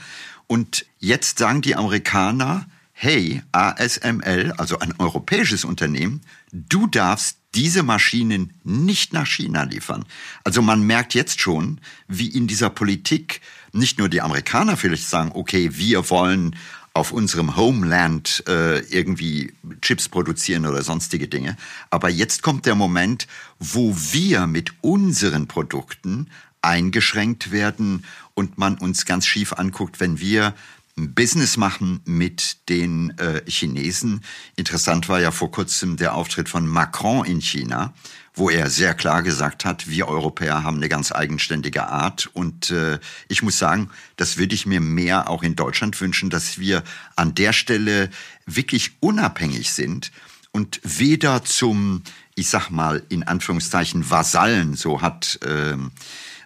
[0.46, 8.54] Und jetzt sagen die Amerikaner, hey, ASML, also ein europäisches Unternehmen, du darfst diese Maschinen
[8.64, 10.06] nicht nach China liefern.
[10.44, 15.32] Also man merkt jetzt schon, wie in dieser Politik nicht nur die Amerikaner vielleicht sagen,
[15.34, 16.56] okay, wir wollen
[16.94, 21.58] auf unserem Homeland äh, irgendwie Chips produzieren oder sonstige Dinge.
[21.90, 23.28] Aber jetzt kommt der Moment,
[23.60, 26.30] wo wir mit unseren Produkten
[26.62, 30.54] eingeschränkt werden und man uns ganz schief anguckt, wenn wir
[30.96, 34.22] Business machen mit den äh, Chinesen.
[34.56, 37.94] Interessant war ja vor kurzem der Auftritt von Macron in China,
[38.36, 42.30] wo er sehr klar gesagt hat, wir Europäer haben eine ganz eigenständige Art.
[42.34, 46.58] Und äh, ich muss sagen, das würde ich mir mehr auch in Deutschland wünschen, dass
[46.58, 46.84] wir
[47.16, 48.10] an der Stelle
[48.46, 50.12] wirklich unabhängig sind
[50.52, 52.04] und weder zum,
[52.36, 55.78] ich sag mal, in Anführungszeichen Vasallen, so hat äh,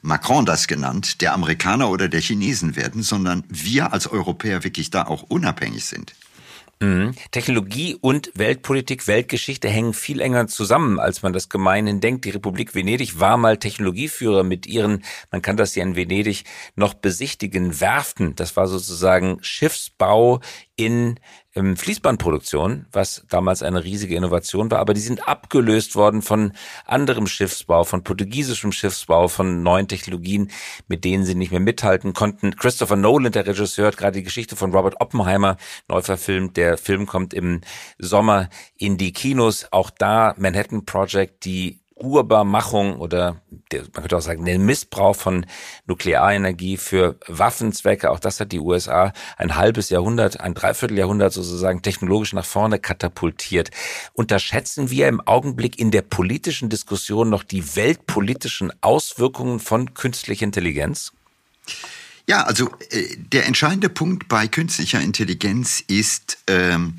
[0.02, 5.04] Macron das genannt, der Amerikaner oder der Chinesen werden, sondern wir als Europäer wirklich da
[5.04, 6.14] auch unabhängig sind.
[6.80, 7.16] Mhm.
[7.32, 12.26] Technologie und Weltpolitik, Weltgeschichte hängen viel enger zusammen, als man das gemeinhin denkt.
[12.26, 16.44] Die Republik Venedig war mal Technologieführer mit ihren, man kann das ja in Venedig
[16.76, 18.36] noch besichtigen, Werften.
[18.36, 20.40] Das war sozusagen Schiffsbau
[20.76, 21.20] in
[21.76, 26.54] Fließbandproduktion, was damals eine riesige Innovation war, aber die sind abgelöst worden von
[26.86, 30.52] anderem Schiffsbau, von portugiesischem Schiffsbau, von neuen Technologien,
[30.88, 32.56] mit denen sie nicht mehr mithalten konnten.
[32.56, 36.58] Christopher Nolan, der Regisseur, hat gerade die Geschichte von Robert Oppenheimer neu verfilmt.
[36.58, 37.62] Der Film kommt im
[37.98, 39.68] Sommer in die Kinos.
[39.72, 45.46] Auch da Manhattan Project, die Urbarmachung oder der, man könnte auch sagen, den Missbrauch von
[45.86, 52.34] Nuklearenergie für Waffenzwecke, auch das hat die USA ein halbes Jahrhundert, ein Dreivierteljahrhundert sozusagen technologisch
[52.34, 53.72] nach vorne katapultiert.
[54.14, 61.12] Unterschätzen wir im Augenblick in der politischen Diskussion noch die weltpolitischen Auswirkungen von künstlicher Intelligenz?
[62.30, 66.98] Ja, also äh, der entscheidende Punkt bei künstlicher Intelligenz ist, ähm,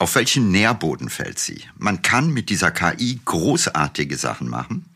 [0.00, 1.60] auf welchen Nährboden fällt sie?
[1.76, 4.86] Man kann mit dieser KI großartige Sachen machen,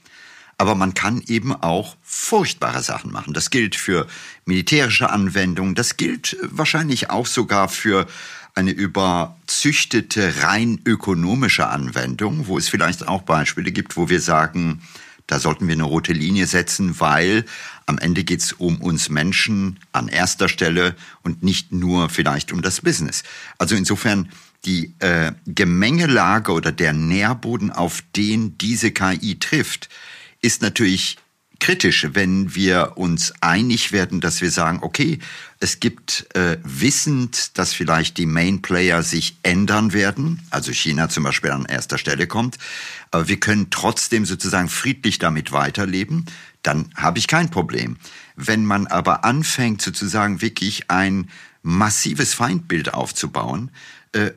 [0.56, 3.34] aber man kann eben auch furchtbare Sachen machen.
[3.34, 4.06] Das gilt für
[4.46, 8.06] militärische Anwendungen, das gilt wahrscheinlich auch sogar für
[8.54, 14.80] eine überzüchtete, rein ökonomische Anwendung, wo es vielleicht auch Beispiele gibt, wo wir sagen,
[15.26, 17.44] da sollten wir eine rote Linie setzen, weil
[17.84, 22.62] am Ende geht es um uns Menschen an erster Stelle und nicht nur vielleicht um
[22.62, 23.22] das Business.
[23.58, 24.30] Also insofern
[24.64, 29.88] die äh, Gemengelage oder der Nährboden, auf den diese KI trifft,
[30.40, 31.18] ist natürlich
[31.60, 35.18] kritisch, wenn wir uns einig werden, dass wir sagen, okay,
[35.60, 41.24] es gibt äh, wissend, dass vielleicht die Main Player sich ändern werden, also China zum
[41.24, 42.58] Beispiel an erster Stelle kommt,
[43.10, 46.26] aber wir können trotzdem sozusagen friedlich damit weiterleben,
[46.62, 47.96] dann habe ich kein Problem.
[48.36, 51.30] Wenn man aber anfängt sozusagen wirklich ein
[51.62, 53.70] massives Feindbild aufzubauen,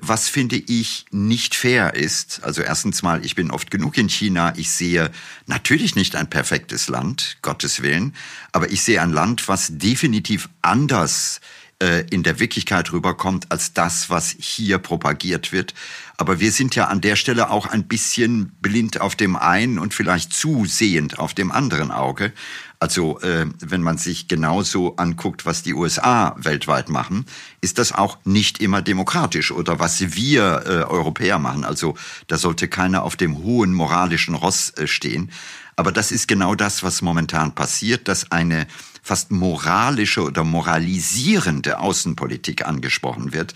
[0.02, 4.54] was finde ich nicht fair ist, also erstens mal, ich bin oft genug in China,
[4.58, 5.12] ich sehe
[5.46, 8.16] natürlich nicht ein perfektes Land, Gottes Willen,
[8.52, 11.42] aber ich sehe ein Land, was definitiv anders
[11.80, 15.76] äh, in der Wirklichkeit rüberkommt als das, was hier propagiert wird.
[16.18, 19.94] Aber wir sind ja an der Stelle auch ein bisschen blind auf dem einen und
[19.94, 22.34] vielleicht zusehend auf dem anderen Auge.
[22.80, 27.26] Also äh, wenn man sich genauso anguckt, was die USA weltweit machen,
[27.60, 31.64] ist das auch nicht immer demokratisch oder was wir äh, Europäer machen.
[31.64, 31.96] Also
[32.28, 35.32] da sollte keiner auf dem hohen moralischen Ross äh, stehen.
[35.76, 38.68] Aber das ist genau das, was momentan passiert, dass eine
[39.02, 43.54] fast moralische oder moralisierende Außenpolitik angesprochen wird.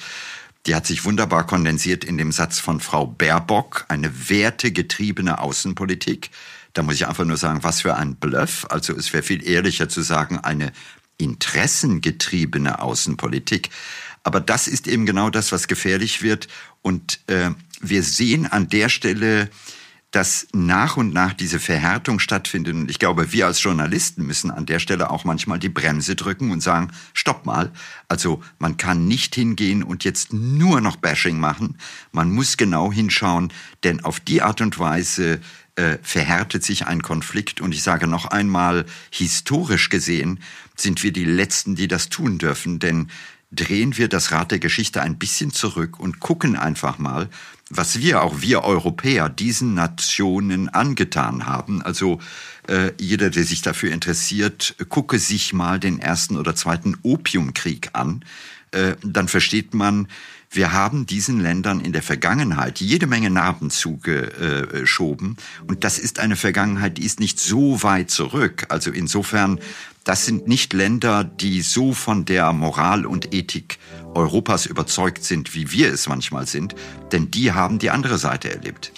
[0.65, 6.29] Die hat sich wunderbar kondensiert in dem Satz von Frau Baerbock, eine wertegetriebene Außenpolitik.
[6.73, 8.65] Da muss ich einfach nur sagen, was für ein Bluff.
[8.69, 10.71] Also es wäre viel ehrlicher zu sagen, eine
[11.17, 13.69] interessengetriebene Außenpolitik.
[14.23, 16.47] Aber das ist eben genau das, was gefährlich wird.
[16.81, 19.49] Und äh, wir sehen an der Stelle
[20.11, 22.75] dass nach und nach diese Verhärtung stattfindet.
[22.75, 26.51] Und ich glaube, wir als Journalisten müssen an der Stelle auch manchmal die Bremse drücken
[26.51, 27.71] und sagen, stopp mal.
[28.09, 31.77] Also man kann nicht hingehen und jetzt nur noch Bashing machen.
[32.11, 33.53] Man muss genau hinschauen,
[33.85, 35.39] denn auf die Art und Weise
[35.75, 37.61] äh, verhärtet sich ein Konflikt.
[37.61, 40.39] Und ich sage noch einmal, historisch gesehen
[40.75, 42.79] sind wir die Letzten, die das tun dürfen.
[42.79, 43.09] Denn
[43.51, 47.29] drehen wir das Rad der Geschichte ein bisschen zurück und gucken einfach mal,
[47.69, 51.81] was wir, auch wir Europäer, diesen Nationen angetan haben.
[51.81, 52.19] Also
[52.67, 58.23] äh, jeder, der sich dafür interessiert, gucke sich mal den ersten oder zweiten Opiumkrieg an.
[58.71, 60.07] Äh, dann versteht man,
[60.51, 65.37] wir haben diesen Ländern in der Vergangenheit jede Menge Narben zugeschoben.
[65.65, 68.65] Und das ist eine Vergangenheit, die ist nicht so weit zurück.
[68.67, 69.59] Also insofern,
[70.03, 73.79] das sind nicht Länder, die so von der Moral und Ethik
[74.13, 76.75] Europas überzeugt sind, wie wir es manchmal sind.
[77.13, 78.91] Denn die haben die andere Seite erlebt.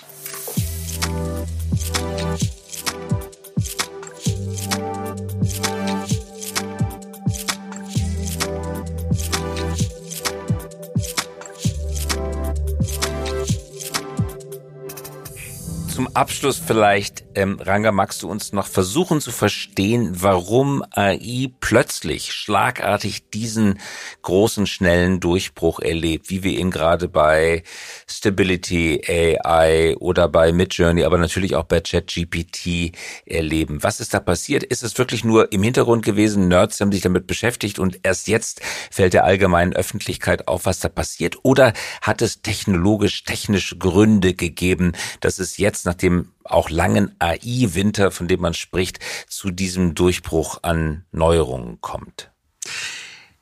[16.13, 23.30] Abschluss vielleicht Ähm, Ranga, magst du uns noch versuchen zu verstehen, warum AI plötzlich schlagartig
[23.32, 23.80] diesen
[24.21, 27.63] großen, schnellen Durchbruch erlebt, wie wir ihn gerade bei
[28.08, 32.95] Stability AI oder bei Midjourney, aber natürlich auch bei ChatGPT
[33.26, 33.82] erleben?
[33.82, 34.63] Was ist da passiert?
[34.63, 36.47] Ist es wirklich nur im Hintergrund gewesen?
[36.47, 40.89] Nerds haben sich damit beschäftigt und erst jetzt fällt der allgemeinen Öffentlichkeit auf, was da
[40.89, 41.38] passiert?
[41.41, 48.11] Oder hat es technologisch, technische Gründe gegeben, dass es jetzt nach dem auch langen AI-Winter,
[48.11, 52.31] von dem man spricht, zu diesem Durchbruch an Neuerungen kommt?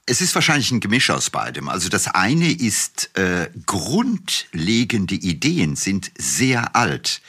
[0.06, 1.69] Es ist wahrscheinlich ein Gemisch aus beidem.
[1.69, 7.21] Also das eine ist, äh, grundlegende Ideen sind sehr alt.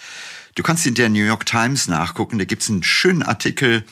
[0.55, 3.85] Du kannst in der New York Times nachgucken, da gibt es einen schönen Artikel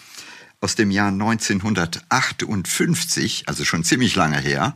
[0.60, 4.74] aus dem Jahr 1958, also schon ziemlich lange her.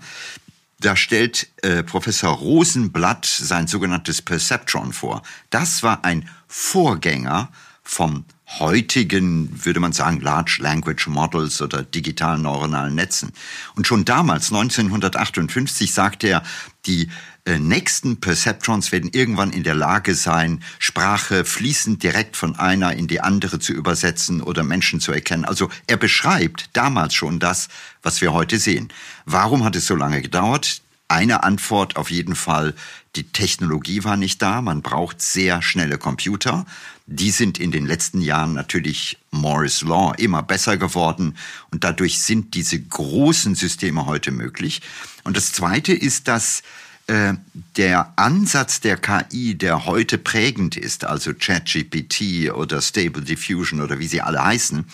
[0.80, 5.22] Da stellt äh, Professor Rosenblatt sein sogenanntes Perceptron vor.
[5.50, 7.48] Das war ein Vorgänger
[7.82, 8.26] vom
[8.60, 13.32] heutigen, würde man sagen, Large Language Models oder digitalen neuronalen Netzen.
[13.74, 16.44] Und schon damals, 1958, sagte er,
[16.86, 17.10] die
[17.44, 23.08] äh, nächsten Perceptrons werden irgendwann in der Lage sein, Sprache fließend direkt von einer in
[23.08, 25.44] die andere zu übersetzen oder Menschen zu erkennen.
[25.44, 27.66] Also er beschreibt damals schon das,
[28.00, 28.92] was wir heute sehen.
[29.26, 30.82] Warum hat es so lange gedauert?
[31.08, 32.74] Eine Antwort auf jeden Fall,
[33.16, 34.60] die Technologie war nicht da.
[34.60, 36.66] Man braucht sehr schnelle Computer.
[37.06, 41.36] Die sind in den letzten Jahren natürlich Moore's Law immer besser geworden
[41.70, 44.80] und dadurch sind diese großen Systeme heute möglich.
[45.22, 46.62] Und das Zweite ist, dass
[47.06, 47.34] äh,
[47.76, 54.06] der Ansatz der KI, der heute prägend ist, also ChatGPT oder Stable Diffusion oder wie
[54.06, 54.86] sie alle heißen,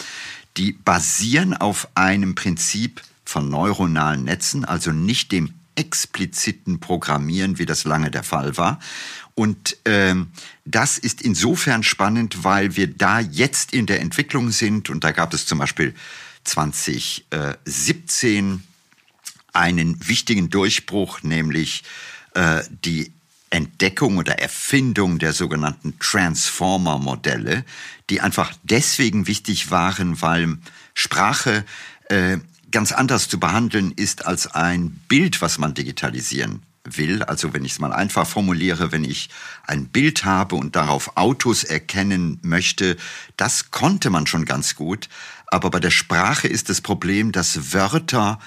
[0.57, 7.85] die basieren auf einem Prinzip von neuronalen Netzen, also nicht dem expliziten Programmieren, wie das
[7.85, 8.81] lange der Fall war.
[9.35, 10.29] Und ähm,
[10.65, 14.91] das ist insofern spannend, weil wir da jetzt in der Entwicklung sind.
[14.91, 15.95] Und da gab es zum Beispiel
[16.45, 18.63] 2017
[19.53, 21.83] einen wichtigen Durchbruch, nämlich
[22.35, 23.13] äh, die
[23.51, 27.65] Entdeckung oder Erfindung der sogenannten Transformer-Modelle,
[28.09, 30.59] die einfach deswegen wichtig waren, weil
[30.95, 31.65] Sprache
[32.09, 32.39] äh,
[32.71, 37.23] ganz anders zu behandeln ist als ein Bild, was man digitalisieren will.
[37.23, 39.29] Also wenn ich es mal einfach formuliere, wenn ich
[39.67, 42.97] ein Bild habe und darauf Autos erkennen möchte,
[43.37, 45.09] das konnte man schon ganz gut.
[45.47, 48.39] Aber bei der Sprache ist das Problem, dass Wörter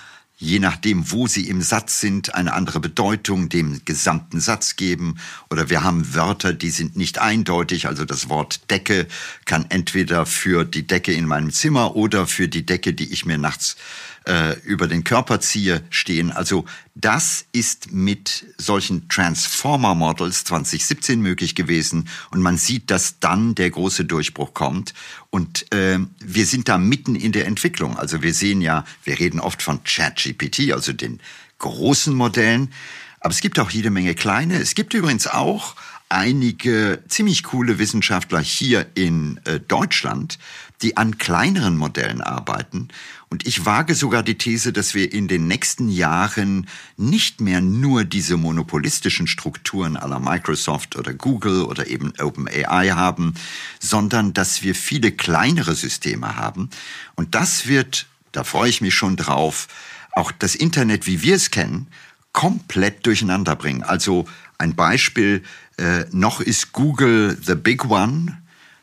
[0.43, 5.15] je nachdem, wo sie im Satz sind, eine andere Bedeutung dem gesamten Satz geben.
[5.49, 7.88] Oder wir haben Wörter, die sind nicht eindeutig.
[7.88, 9.07] Also das Wort Decke
[9.45, 13.38] kann entweder für die Decke in meinem Zimmer oder für die Decke, die ich mir
[13.38, 13.77] nachts
[14.25, 16.31] äh, über den Körper ziehe, stehen.
[16.31, 23.55] Also das ist mit solchen Transformer Models 2017 möglich gewesen und man sieht, dass dann
[23.55, 24.93] der große Durchbruch kommt
[25.29, 27.97] und äh, wir sind da mitten in der Entwicklung.
[27.97, 31.19] Also wir sehen ja, wir reden oft von ChatGPT, also den
[31.59, 32.71] großen Modellen,
[33.19, 34.59] aber es gibt auch jede Menge kleine.
[34.59, 35.75] Es gibt übrigens auch
[36.09, 40.38] einige ziemlich coole Wissenschaftler hier in äh, Deutschland,
[40.81, 42.89] die an kleineren Modellen arbeiten.
[43.34, 46.67] Und ich wage sogar die These, dass wir in den nächsten Jahren
[46.98, 53.34] nicht mehr nur diese monopolistischen Strukturen aller Microsoft oder Google oder eben OpenAI haben,
[53.80, 56.69] sondern dass wir viele kleinere Systeme haben.
[57.15, 59.67] Und das wird, da freue ich mich schon drauf,
[60.12, 61.88] auch das Internet, wie wir es kennen,
[62.34, 63.82] komplett durcheinander bringen.
[63.82, 64.26] Also
[64.60, 65.41] ein Beispiel,
[65.80, 68.38] äh, noch ist Google the big one.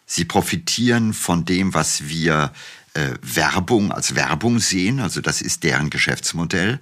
[0.07, 2.51] Sie profitieren von dem, was wir
[2.95, 5.01] äh, Werbung als Werbung sehen.
[5.01, 6.81] Also das ist deren Geschäftsmodell.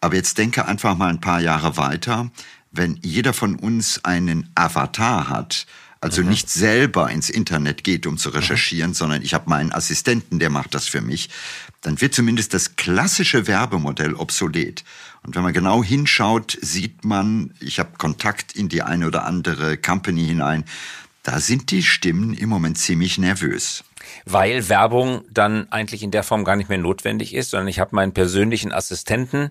[0.00, 2.30] Aber jetzt denke einfach mal ein paar Jahre weiter.
[2.70, 5.66] Wenn jeder von uns einen Avatar hat,
[6.00, 6.30] also mhm.
[6.30, 8.94] nicht selber ins Internet geht, um zu recherchieren, mhm.
[8.94, 11.28] sondern ich habe meinen Assistenten, der macht das für mich,
[11.82, 14.84] dann wird zumindest das klassische Werbemodell obsolet.
[15.22, 19.76] Und wenn man genau hinschaut, sieht man, ich habe Kontakt in die eine oder andere
[19.76, 20.64] Company hinein,
[21.22, 23.84] da sind die Stimmen im Moment ziemlich nervös
[24.24, 27.94] weil Werbung dann eigentlich in der Form gar nicht mehr notwendig ist, sondern ich habe
[27.94, 29.50] meinen persönlichen Assistenten,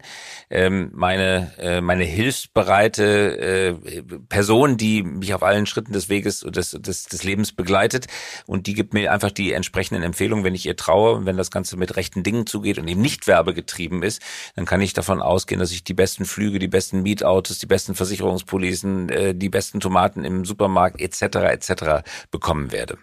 [0.50, 6.72] ähm, meine äh, meine hilfsbereite äh, Person, die mich auf allen Schritten des Weges des,
[6.72, 8.08] des, des Lebens begleitet
[8.46, 11.52] und die gibt mir einfach die entsprechenden Empfehlungen, wenn ich ihr traue und wenn das
[11.52, 14.22] Ganze mit rechten Dingen zugeht und eben nicht werbegetrieben ist,
[14.56, 17.96] dann kann ich davon ausgehen, dass ich die besten Flüge, die besten Mietautos, die besten
[17.96, 21.22] Versicherungspolisen, äh, die besten Tomaten im Supermarkt etc.
[21.38, 22.04] etc.
[22.32, 22.98] bekommen werde.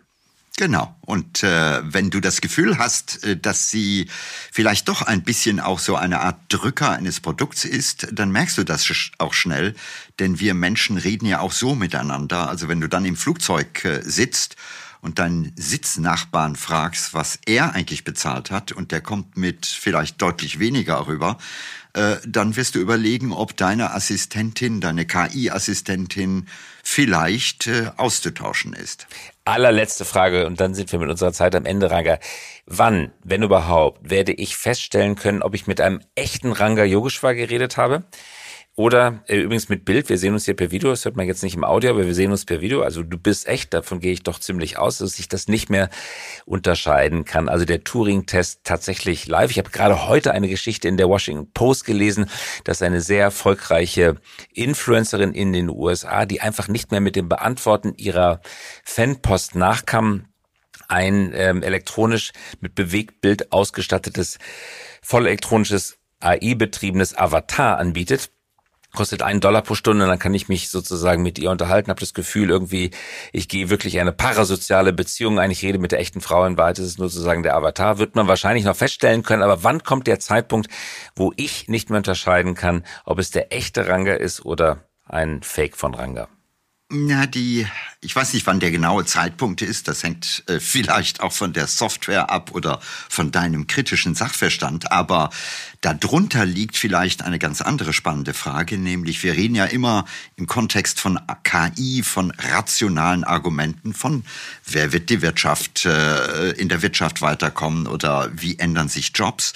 [0.59, 0.97] Genau.
[1.03, 4.09] Und äh, wenn du das Gefühl hast, äh, dass sie
[4.51, 8.65] vielleicht doch ein bisschen auch so eine Art Drücker eines Produkts ist, dann merkst du
[8.65, 9.75] das auch schnell.
[10.19, 12.49] Denn wir Menschen reden ja auch so miteinander.
[12.49, 14.57] Also wenn du dann im Flugzeug äh, sitzt
[15.01, 20.59] und deinen Sitznachbarn fragst, was er eigentlich bezahlt hat und der kommt mit vielleicht deutlich
[20.59, 21.39] weniger rüber,
[21.97, 26.47] äh, dann wirst du überlegen, ob deine Assistentin, deine KI-Assistentin
[26.83, 29.07] vielleicht äh, auszutauschen ist.
[29.45, 32.19] Allerletzte Frage und dann sind wir mit unserer Zeit am Ende, Ranga.
[32.67, 37.77] Wann, wenn überhaupt, werde ich feststellen können, ob ich mit einem echten Ranga Yogeshwar geredet
[37.77, 38.05] habe?
[38.79, 41.43] Oder äh, übrigens mit Bild, wir sehen uns hier per Video, das hört man jetzt
[41.43, 42.83] nicht im Audio, aber wir sehen uns per Video.
[42.83, 45.89] Also du bist echt, davon gehe ich doch ziemlich aus, dass ich das nicht mehr
[46.45, 47.49] unterscheiden kann.
[47.49, 49.51] Also der Turing-Test tatsächlich live.
[49.51, 52.29] Ich habe gerade heute eine Geschichte in der Washington Post gelesen,
[52.65, 54.17] dass eine sehr erfolgreiche
[54.53, 58.43] Influencerin in den USA, die einfach nicht mehr mit dem Beantworten ihrer
[58.85, 60.27] Fanpost nachkam,
[60.87, 64.39] ein ähm, elektronisch mit Bewegtbild ausgestattetes,
[65.01, 68.31] voll elektronisches AI-betriebenes Avatar anbietet
[68.97, 72.15] kostet einen Dollar pro Stunde, dann kann ich mich sozusagen mit ihr unterhalten, habe das
[72.15, 72.91] Gefühl irgendwie,
[73.33, 76.81] ich gehe wirklich eine parasoziale Beziehung ein, ich rede mit der echten Frau, in Wahrheit
[76.81, 80.19] ist nur sozusagen der Avatar, wird man wahrscheinlich noch feststellen können, aber wann kommt der
[80.19, 80.69] Zeitpunkt,
[81.15, 85.77] wo ich nicht mehr unterscheiden kann, ob es der echte Ranga ist oder ein Fake
[85.77, 86.29] von Ranga?
[86.93, 87.67] Ja, die,
[88.01, 89.89] ich weiß nicht, wann der genaue Zeitpunkt ist.
[89.89, 92.79] Das hängt äh, vielleicht auch von der Software ab oder
[93.09, 94.93] von deinem kritischen Sachverstand.
[94.93, 95.31] Aber
[95.81, 100.05] darunter liegt vielleicht eine ganz andere spannende Frage, nämlich wir reden ja immer
[100.37, 104.25] im Kontext von KI, von rationalen Argumenten, von
[104.65, 109.55] wer wird die Wirtschaft äh, in der Wirtschaft weiterkommen oder wie ändern sich Jobs.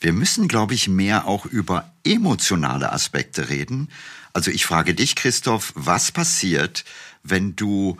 [0.00, 3.90] Wir müssen, glaube ich, mehr auch über emotionale Aspekte reden
[4.34, 6.84] also ich frage dich, Christoph, was passiert,
[7.22, 7.96] wenn du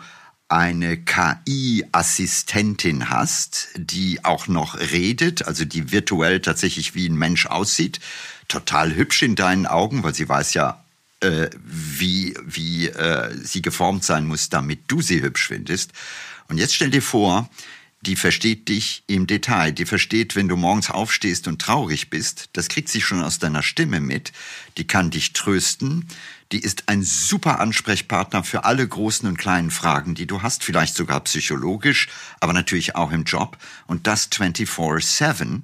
[0.47, 7.99] eine KI-Assistentin hast, die auch noch redet, also die virtuell tatsächlich wie ein Mensch aussieht,
[8.47, 10.85] total hübsch in deinen Augen, weil sie weiß ja,
[11.21, 15.93] äh, wie, wie äh, sie geformt sein muss, damit du sie hübsch findest.
[16.47, 17.49] Und jetzt stell dir vor,
[18.05, 19.71] die versteht dich im Detail.
[19.71, 22.49] Die versteht, wenn du morgens aufstehst und traurig bist.
[22.53, 24.31] Das kriegt sie schon aus deiner Stimme mit.
[24.77, 26.07] Die kann dich trösten.
[26.51, 30.63] Die ist ein super Ansprechpartner für alle großen und kleinen Fragen, die du hast.
[30.63, 32.07] Vielleicht sogar psychologisch,
[32.39, 33.57] aber natürlich auch im Job.
[33.87, 35.63] Und das 24-7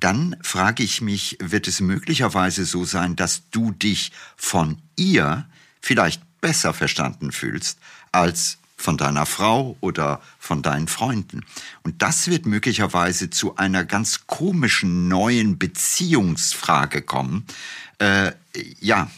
[0.00, 5.48] dann frage ich mich, wird es möglicherweise so sein, dass du dich von ihr
[5.80, 7.80] vielleicht besser verstanden fühlst
[8.12, 11.44] als von deiner Frau oder von deinen Freunden.
[11.82, 17.44] Und das wird möglicherweise zu einer ganz komischen neuen Beziehungsfrage kommen.
[17.98, 18.32] Äh,
[18.80, 19.10] ja,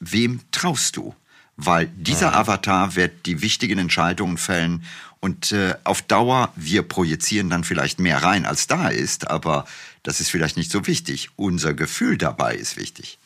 [0.00, 1.14] wem traust du?
[1.56, 2.36] Weil dieser mhm.
[2.36, 4.84] Avatar wird die wichtigen Entscheidungen fällen
[5.20, 9.64] und äh, auf Dauer, wir projizieren dann vielleicht mehr rein, als da ist, aber
[10.02, 11.30] das ist vielleicht nicht so wichtig.
[11.36, 13.18] Unser Gefühl dabei ist wichtig.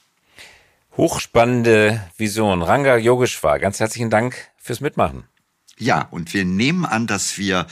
[0.97, 2.63] Hochspannende Vision.
[2.63, 5.25] Ranga Yogeshwar, ganz herzlichen Dank fürs Mitmachen.
[5.79, 7.67] Ja, und wir nehmen an, dass wir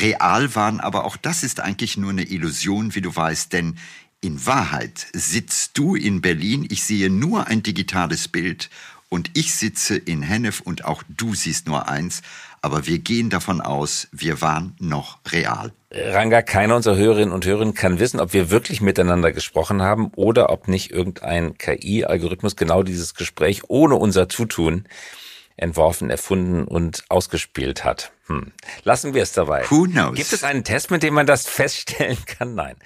[0.00, 3.76] real waren, aber auch das ist eigentlich nur eine Illusion, wie du weißt, denn
[4.20, 8.70] in Wahrheit sitzt du in Berlin, ich sehe nur ein digitales Bild
[9.08, 12.22] und ich sitze in Hennef und auch du siehst nur eins,
[12.62, 15.72] aber wir gehen davon aus, wir waren noch real.
[15.90, 20.50] Ranga, keiner unserer Hörerinnen und Hörer kann wissen, ob wir wirklich miteinander gesprochen haben oder
[20.50, 24.86] ob nicht irgendein KI-Algorithmus genau dieses Gespräch ohne unser Zutun
[25.56, 28.12] entworfen, erfunden und ausgespielt hat.
[28.26, 28.52] Hm.
[28.84, 29.64] Lassen wir es dabei.
[29.68, 30.16] Who knows?
[30.16, 32.54] Gibt es einen Test, mit dem man das feststellen kann?
[32.54, 32.76] Nein.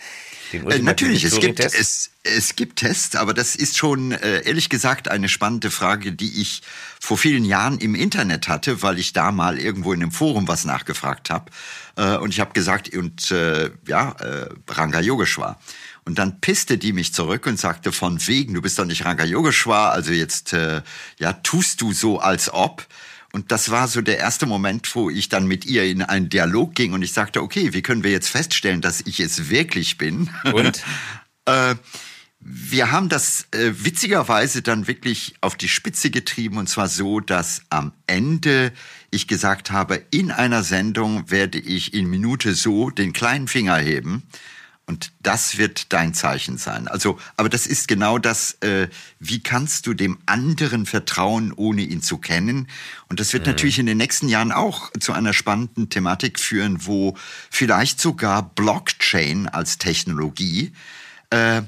[0.53, 5.09] Äh, natürlich, es gibt, es, es gibt Tests, aber das ist schon äh, ehrlich gesagt
[5.09, 6.63] eine spannende Frage, die ich
[7.01, 10.65] vor vielen Jahren im Internet hatte, weil ich da mal irgendwo in einem Forum was
[10.65, 11.51] nachgefragt habe.
[11.97, 15.59] Äh, und ich habe gesagt, und äh, ja, äh, Ranga Yogeshwar.
[16.07, 19.25] Und dann pisste die mich zurück und sagte von wegen, du bist doch nicht Ranga
[19.25, 20.83] Yogeshwar, also jetzt äh,
[21.19, 22.87] ja tust du so als ob.
[23.33, 26.77] Und das war so der erste Moment, wo ich dann mit ihr in einen Dialog
[26.77, 30.31] ging und ich sagte, okay, wie können wir jetzt feststellen, dass ich es wirklich bin?
[30.53, 30.83] Und?
[31.47, 31.75] äh,
[32.39, 37.63] wir haben das äh, witzigerweise dann wirklich auf die Spitze getrieben und zwar so, dass
[37.71, 38.73] am Ende
[39.11, 44.23] ich gesagt habe, in einer Sendung werde ich in Minute so den kleinen Finger heben
[44.87, 46.87] und das wird dein Zeichen sein.
[46.87, 52.03] Also, aber das ist genau das, äh, wie kannst du dem anderen vertrauen, ohne ihn
[52.03, 52.69] zu kennen?
[53.09, 53.53] Und das wird mhm.
[53.53, 57.17] natürlich in den nächsten Jahren auch zu einer spannenden Thematik führen, wo
[57.51, 60.73] vielleicht sogar Blockchain als Technologie
[61.31, 61.63] äh,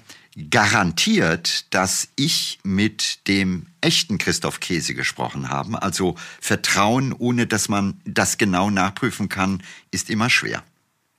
[0.51, 5.83] garantiert, dass ich mit dem echten Christoph Käse gesprochen habe.
[5.83, 9.61] Also Vertrauen, ohne dass man das genau nachprüfen kann,
[9.91, 10.63] ist immer schwer.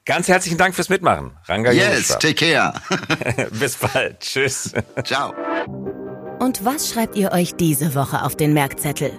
[0.09, 1.33] Ganz herzlichen Dank fürs Mitmachen.
[1.45, 2.73] Ranga Yes, take care.
[3.59, 4.19] Bis bald.
[4.21, 4.73] Tschüss.
[5.03, 5.35] Ciao.
[6.39, 9.11] Und was schreibt ihr euch diese Woche auf den Merkzettel?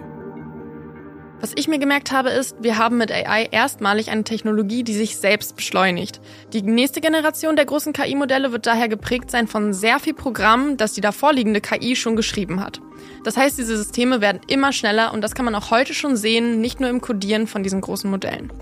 [1.41, 5.17] Was ich mir gemerkt habe, ist, wir haben mit AI erstmalig eine Technologie, die sich
[5.17, 6.21] selbst beschleunigt.
[6.53, 10.95] Die nächste Generation der großen KI-Modelle wird daher geprägt sein von sehr viel Programm, das
[10.95, 12.81] die davorliegende KI schon geschrieben hat.
[13.23, 16.61] Das heißt, diese Systeme werden immer schneller und das kann man auch heute schon sehen,
[16.61, 18.53] nicht nur im Codieren von diesen großen Modellen.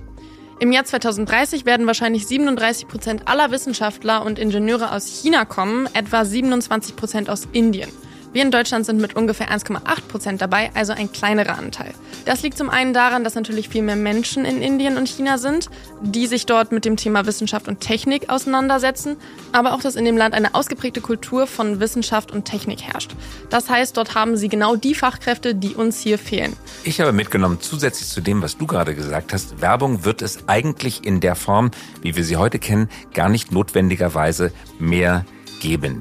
[0.61, 6.25] Im Jahr 2030 werden wahrscheinlich 37 Prozent aller Wissenschaftler und Ingenieure aus China kommen, etwa
[6.25, 7.91] 27 Prozent aus Indien.
[8.31, 11.95] Wir in Deutschland sind mit ungefähr 1,8 Prozent dabei, also ein kleinerer Anteil.
[12.27, 15.71] Das liegt zum einen daran, dass natürlich viel mehr Menschen in Indien und China sind,
[16.03, 19.17] die sich dort mit dem Thema Wissenschaft und Technik auseinandersetzen,
[19.53, 23.13] aber auch, dass in dem Land eine ausgeprägte Kultur von Wissenschaft und Technik herrscht.
[23.49, 26.55] Das heißt, dort haben sie genau die Fachkräfte, die uns hier fehlen.
[26.85, 31.07] Ich habe mitgenommen, zusätzlich zu dem, was du gerade gesagt hast, Werbung wird es eigentlich
[31.07, 31.71] in der Form,
[32.03, 35.38] wie wir sie heute kennen, gar nicht notwendigerweise mehr geben,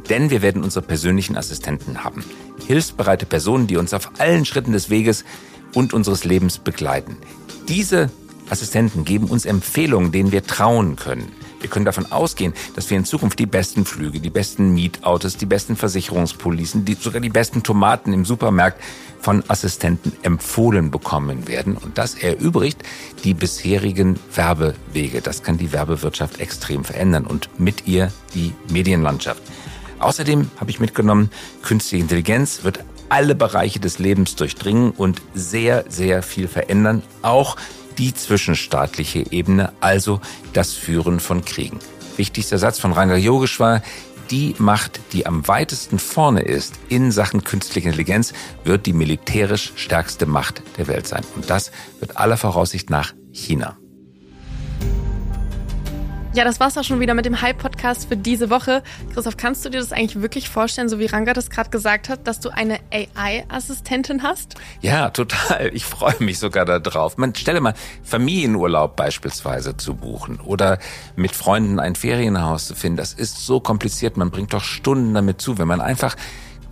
[0.10, 2.24] denn wir werden unsere persönlichen Assistenten haben.
[2.66, 5.26] Hilfsbereite Personen, die uns auf allen Schritten des Weges
[5.74, 7.18] und unseres Lebens begleiten.
[7.68, 8.10] Diese
[8.50, 11.32] Assistenten geben uns Empfehlungen, denen wir trauen können.
[11.60, 15.46] Wir können davon ausgehen, dass wir in Zukunft die besten Flüge, die besten Mietautos, die
[15.46, 18.82] besten Versicherungspolicen, die, sogar die besten Tomaten im Supermarkt
[19.20, 21.76] von Assistenten empfohlen bekommen werden.
[21.76, 22.84] Und das erübrigt
[23.24, 25.22] die bisherigen Werbewege.
[25.22, 29.42] Das kann die Werbewirtschaft extrem verändern und mit ihr die Medienlandschaft.
[30.00, 31.32] Außerdem habe ich mitgenommen,
[31.64, 32.80] künstliche Intelligenz wird
[33.10, 37.02] alle Bereiche des Lebens durchdringen und sehr, sehr viel verändern.
[37.22, 37.56] Auch
[37.98, 40.20] die zwischenstaatliche Ebene, also
[40.54, 41.80] das Führen von Kriegen.
[42.16, 43.82] Wichtigster Satz von Ranga Yogeshwar,
[44.32, 48.34] die Macht, die am weitesten vorne ist in Sachen künstliche Intelligenz,
[48.64, 51.24] wird die militärisch stärkste Macht der Welt sein.
[51.36, 53.78] Und das wird aller Voraussicht nach China.
[56.38, 58.84] Ja, das war's auch schon wieder mit dem Hype-Podcast für diese Woche.
[59.12, 62.28] Christoph, kannst du dir das eigentlich wirklich vorstellen, so wie Ranga das gerade gesagt hat,
[62.28, 64.54] dass du eine AI-Assistentin hast?
[64.82, 65.72] Ja, total.
[65.74, 67.18] Ich freue mich sogar darauf.
[67.18, 67.74] Man stelle mal
[68.04, 70.78] Familienurlaub beispielsweise zu buchen oder
[71.16, 72.98] mit Freunden ein Ferienhaus zu finden.
[72.98, 74.16] Das ist so kompliziert.
[74.16, 76.16] Man bringt doch Stunden damit zu, wenn man einfach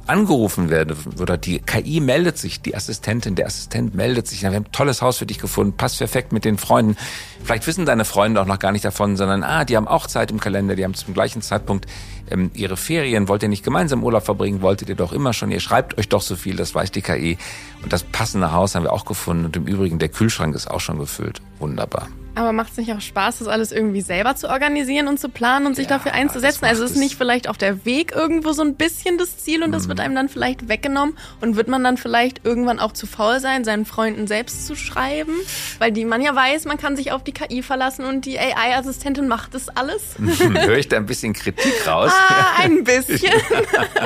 [0.07, 4.55] angerufen werde oder die KI meldet sich, die Assistentin, der Assistent meldet sich, wir haben
[4.55, 6.97] ein tolles Haus für dich gefunden, passt perfekt mit den Freunden.
[7.43, 10.31] Vielleicht wissen deine Freunde auch noch gar nicht davon, sondern ah, die haben auch Zeit
[10.31, 11.87] im Kalender, die haben zum gleichen Zeitpunkt
[12.29, 13.27] ähm, ihre Ferien.
[13.27, 14.61] Wollt ihr nicht gemeinsam Urlaub verbringen?
[14.61, 15.51] Wolltet ihr doch immer schon.
[15.51, 17.37] Ihr schreibt euch doch so viel, das weiß die KI.
[17.83, 19.45] Und das passende Haus haben wir auch gefunden.
[19.45, 21.41] Und im Übrigen, der Kühlschrank ist auch schon gefüllt.
[21.59, 22.07] Wunderbar.
[22.35, 25.65] Aber macht es nicht auch Spaß, das alles irgendwie selber zu organisieren und zu planen
[25.65, 26.65] und sich ja, dafür einzusetzen?
[26.65, 29.85] Also ist nicht vielleicht auf der Weg irgendwo so ein bisschen das Ziel und das
[29.85, 29.89] mhm.
[29.89, 33.63] wird einem dann vielleicht weggenommen und wird man dann vielleicht irgendwann auch zu faul sein,
[33.63, 35.33] seinen Freunden selbst zu schreiben?
[35.79, 39.29] Weil die man ja weiß, man kann sich auf die KI verlassen und die AI-Assistentin
[39.29, 40.01] macht das alles.
[40.19, 42.11] Höre ich da ein bisschen Kritik raus?
[42.13, 43.31] Ah, ein bisschen.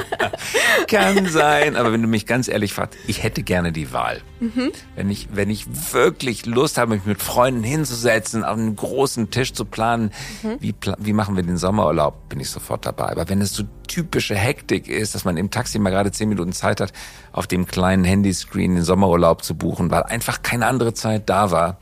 [0.88, 4.22] kann sein, aber wenn du mich ganz ehrlich fragst, ich hätte gerne die Wahl.
[4.40, 4.72] Mhm.
[4.96, 9.54] Wenn ich, wenn ich wirklich Lust habe, mich mit Freunden hinzusetzen, auf einen großen Tisch
[9.54, 10.12] zu planen,
[10.44, 10.58] mhm.
[10.60, 13.10] wie, wie machen wir den Sommerurlaub, bin ich sofort dabei.
[13.10, 16.54] Aber wenn es so typische Hektik ist, dass man im Taxi mal gerade zehn Minuten
[16.54, 16.94] Zeit hat,
[17.32, 21.78] auf dem kleinen Handyscreen den Sommerurlaub zu buchen, weil einfach keine andere Zeit da war,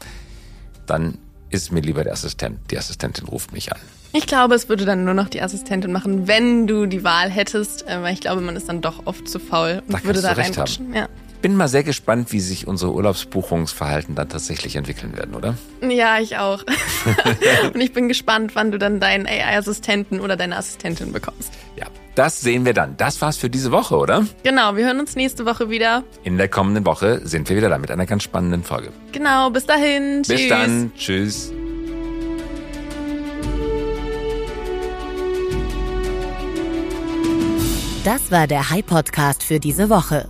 [0.85, 1.17] dann
[1.49, 2.59] ist mir lieber der Assistent.
[2.71, 3.79] Die Assistentin ruft mich an.
[4.13, 7.87] Ich glaube, es würde dann nur noch die Assistentin machen, wenn du die Wahl hättest,
[7.87, 10.31] äh, weil ich glaube, man ist dann doch oft zu faul und da würde da
[10.31, 10.93] reinrutschen.
[10.93, 11.07] Ja
[11.41, 15.55] bin mal sehr gespannt, wie sich unsere Urlaubsbuchungsverhalten dann tatsächlich entwickeln werden, oder?
[15.87, 16.63] Ja, ich auch.
[17.73, 21.51] Und ich bin gespannt, wann du dann deinen AI-Assistenten oder deine Assistentin bekommst.
[21.75, 21.85] Ja,
[22.15, 22.97] das sehen wir dann.
[22.97, 24.25] Das war's für diese Woche, oder?
[24.43, 26.03] Genau, wir hören uns nächste Woche wieder.
[26.23, 28.89] In der kommenden Woche sind wir wieder da mit einer ganz spannenden Folge.
[29.11, 30.23] Genau, bis dahin.
[30.27, 30.49] Bis Tschüss.
[30.49, 30.91] dann.
[30.95, 31.53] Tschüss.
[38.03, 40.29] Das war der High Podcast für diese Woche.